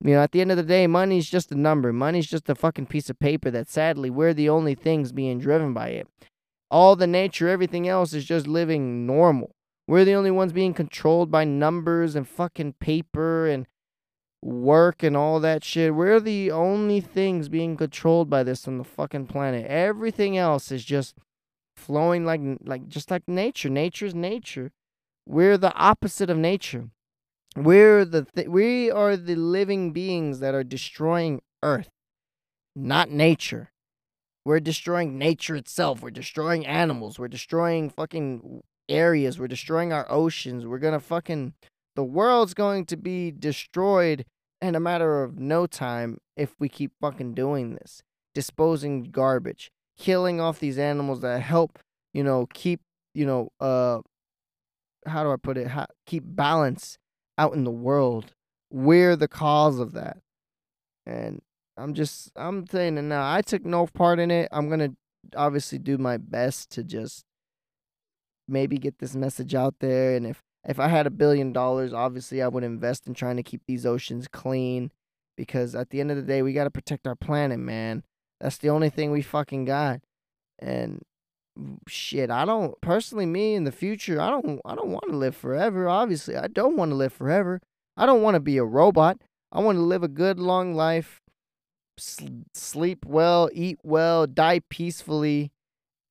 You 0.04 0.16
know, 0.16 0.22
at 0.22 0.32
the 0.32 0.42
end 0.42 0.52
of 0.52 0.58
the 0.58 0.64
day, 0.64 0.86
money's 0.86 1.30
just 1.30 1.52
a 1.52 1.56
number. 1.56 1.94
Money's 1.94 2.28
just 2.28 2.50
a 2.50 2.56
fucking 2.56 2.88
piece 2.88 3.10
of 3.10 3.20
paper 3.20 3.50
that 3.52 3.70
sadly 3.70 4.10
we're 4.10 4.34
the 4.34 4.50
only 4.50 4.76
things 4.76 5.12
being 5.12 5.40
driven 5.40 5.74
by 5.74 5.90
it. 5.90 6.08
All 6.70 6.96
the 6.96 7.08
nature, 7.08 7.48
everything 7.48 7.88
else 7.88 8.14
is 8.14 8.26
just 8.26 8.48
living 8.48 9.06
normal. 9.06 9.52
We're 9.88 10.06
the 10.06 10.16
only 10.16 10.32
ones 10.32 10.54
being 10.54 10.74
controlled 10.74 11.30
by 11.30 11.44
numbers 11.44 12.16
and 12.16 12.28
fucking 12.28 12.74
paper 12.80 13.48
and 13.48 13.68
work 14.44 15.04
and 15.04 15.16
all 15.16 15.40
that 15.40 15.64
shit. 15.64 15.96
We're 15.96 16.20
the 16.20 16.52
only 16.52 17.00
things 17.00 17.50
being 17.50 17.78
controlled 17.78 18.30
by 18.30 18.44
this 18.44 18.68
on 18.68 18.78
the 18.78 18.84
fucking 18.84 19.28
planet. 19.28 19.66
Everything 19.68 20.38
else 20.38 20.72
is 20.72 20.84
just 20.84 21.16
flowing 21.78 22.26
like 22.26 22.42
like 22.64 22.88
just 22.88 23.10
like 23.10 23.28
nature. 23.28 23.70
Nature's 23.70 24.14
nature. 24.14 24.72
We're 25.26 25.58
the 25.58 25.74
opposite 25.76 26.30
of 26.30 26.38
nature. 26.38 26.90
We're 27.56 28.04
the 28.04 28.26
th- 28.36 28.48
we 28.48 28.92
are 28.92 29.16
the 29.16 29.36
living 29.36 29.94
beings 29.94 30.40
that 30.40 30.54
are 30.54 30.64
destroying 30.64 31.42
Earth, 31.62 31.90
not 32.76 33.10
nature. 33.10 33.72
We're 34.46 34.60
destroying 34.60 35.18
nature 35.18 35.56
itself. 35.56 36.02
We're 36.02 36.10
destroying 36.10 36.66
animals. 36.66 37.18
We're 37.18 37.30
destroying 37.30 37.90
fucking 37.90 38.62
areas. 38.90 39.40
We're 39.40 39.48
destroying 39.48 39.94
our 39.94 40.06
oceans. 40.12 40.66
We're 40.66 40.80
gonna 40.80 41.00
fucking 41.00 41.54
the 41.96 42.04
world's 42.04 42.54
going 42.54 42.86
to 42.86 42.98
be 42.98 43.32
destroyed 43.32 44.26
in 44.62 44.76
a 44.76 44.80
matter 44.80 45.24
of 45.24 45.38
no 45.38 45.68
time 45.68 46.18
if 46.36 46.56
we 46.60 46.70
keep 46.70 46.92
fucking 47.02 47.34
doing 47.34 47.76
this. 47.76 48.02
Disposing 48.34 49.04
garbage, 49.04 49.72
killing 49.98 50.42
off 50.42 50.60
these 50.60 50.80
animals 50.80 51.22
that 51.22 51.42
help, 51.42 51.78
you 52.14 52.24
know, 52.24 52.48
keep, 52.54 52.82
you 53.14 53.26
know, 53.26 53.50
uh 53.60 54.00
how 55.06 55.24
do 55.24 55.32
I 55.32 55.36
put 55.36 55.58
it? 55.58 55.68
How, 55.68 55.88
keep 56.06 56.24
balance 56.26 56.98
out 57.38 57.54
in 57.54 57.64
the 57.64 57.72
world. 57.72 58.34
We're 58.72 59.16
the 59.16 59.28
cause 59.28 59.80
of 59.80 59.94
that. 59.94 60.18
And 61.06 61.42
I'm 61.78 61.94
just 61.94 62.32
I'm 62.36 62.66
saying 62.68 62.98
it 62.98 63.04
now. 63.04 63.32
I 63.32 63.42
took 63.42 63.66
no 63.66 63.86
part 63.88 64.20
in 64.20 64.32
it. 64.32 64.50
I'm 64.52 64.70
gonna 64.70 64.94
obviously 65.36 65.78
do 65.78 65.98
my 65.98 66.18
best 66.18 66.72
to 66.72 66.84
just 66.84 67.26
maybe 68.48 68.78
get 68.78 69.00
this 69.00 69.16
message 69.16 69.54
out 69.56 69.76
there. 69.80 70.16
And 70.16 70.26
if 70.26 70.42
if 70.67 70.80
I 70.80 70.88
had 70.88 71.08
a 71.08 71.12
billion 71.12 71.54
dollars, 71.54 71.93
obviously 71.93 72.41
I 72.41 72.47
would 72.47 72.63
invest 72.63 73.08
in 73.08 73.13
trying 73.13 73.38
to 73.38 73.43
keep 73.43 73.62
these 73.67 73.86
oceans 73.86 74.28
clean. 74.28 74.91
Because 75.36 75.73
at 75.73 75.89
the 75.89 75.99
end 75.99 76.12
of 76.12 76.17
the 76.17 76.23
day, 76.23 76.43
we 76.43 76.54
gotta 76.54 76.69
protect 76.69 77.08
our 77.08 77.15
planet, 77.15 77.60
man. 77.60 78.04
That's 78.39 78.58
the 78.58 78.69
only 78.69 78.89
thing 78.89 79.10
we 79.10 79.21
fucking 79.21 79.65
got. 79.65 80.02
And 80.60 81.02
shit, 81.88 82.30
I 82.30 82.45
don't 82.45 82.80
personally 82.82 83.26
me 83.26 83.56
in 83.56 83.63
the 83.63 83.71
future, 83.71 84.21
I 84.21 84.30
don't 84.30 84.62
I 84.63 84.76
don't 84.76 84.89
want 84.89 85.06
to 85.10 85.15
live 85.15 85.36
forever. 85.36 85.89
Obviously, 85.89 86.36
I 86.36 86.47
don't 86.47 86.78
want 86.78 86.91
to 86.91 86.95
live 86.95 87.13
forever. 87.13 87.62
I 87.97 88.06
don't 88.06 88.21
want 88.21 88.36
to 88.36 88.39
be 88.39 88.58
a 88.58 88.63
robot. 88.63 89.21
I 89.52 89.60
want 89.60 89.78
to 89.78 89.84
live 89.84 90.04
a 90.04 90.08
good 90.08 90.39
long 90.39 90.73
life, 90.73 91.21
sleep 91.97 93.06
well, 93.06 93.49
eat 93.54 93.80
well, 93.84 94.26
die 94.26 94.62
peacefully 94.69 95.52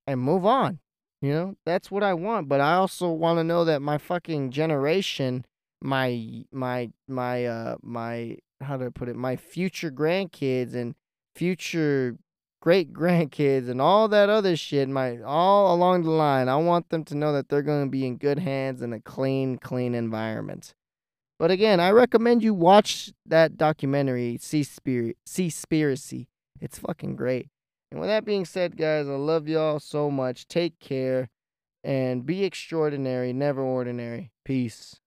and 0.06 0.20
move 0.20 0.46
on. 0.46 0.78
You 1.22 1.32
know, 1.32 1.54
that's 1.64 1.88
what 1.88 2.02
I 2.02 2.14
want, 2.14 2.48
but 2.48 2.60
I 2.60 2.74
also 2.74 3.08
want 3.10 3.38
to 3.38 3.44
know 3.44 3.64
that 3.64 3.80
my 3.80 3.96
fucking 3.96 4.50
generation, 4.50 5.46
my 5.80 6.44
my 6.50 6.90
my 7.06 7.46
uh 7.46 7.76
my 7.80 8.38
how 8.60 8.76
do 8.76 8.86
I 8.86 8.88
put 8.88 9.08
it, 9.08 9.14
my 9.14 9.36
future 9.36 9.92
grandkids 9.92 10.74
and 10.74 10.96
future 11.36 12.16
great 12.60 12.92
grandkids 13.00 13.68
and 13.70 13.80
all 13.80 14.08
that 14.08 14.30
other 14.30 14.56
shit, 14.56 14.88
my 14.88 15.22
all 15.22 15.72
along 15.72 16.02
the 16.02 16.10
line. 16.10 16.48
I 16.48 16.56
want 16.56 16.88
them 16.88 17.04
to 17.04 17.16
know 17.16 17.32
that 17.34 17.48
they're 17.48 17.62
going 17.62 17.84
to 17.84 17.90
be 17.90 18.04
in 18.04 18.16
good 18.16 18.40
hands 18.40 18.82
in 18.82 18.92
a 18.92 19.00
clean, 19.00 19.58
clean 19.58 19.94
environment. 19.94 20.74
But 21.38 21.52
again, 21.52 21.78
I 21.78 21.90
recommend 21.90 22.42
you 22.42 22.52
watch 22.52 23.12
that 23.26 23.56
documentary, 23.56 24.38
Sea 24.40 24.64
Spirit 24.64 25.18
Seaspiracy. 25.28 26.26
It's 26.60 26.78
fucking 26.78 27.14
great. 27.14 27.48
And 27.92 28.00
with 28.00 28.08
that 28.08 28.24
being 28.24 28.46
said, 28.46 28.78
guys, 28.78 29.06
I 29.06 29.16
love 29.16 29.48
y'all 29.48 29.78
so 29.78 30.10
much. 30.10 30.48
Take 30.48 30.80
care 30.80 31.28
and 31.84 32.24
be 32.24 32.42
extraordinary, 32.42 33.34
never 33.34 33.60
ordinary. 33.60 34.32
Peace. 34.46 35.01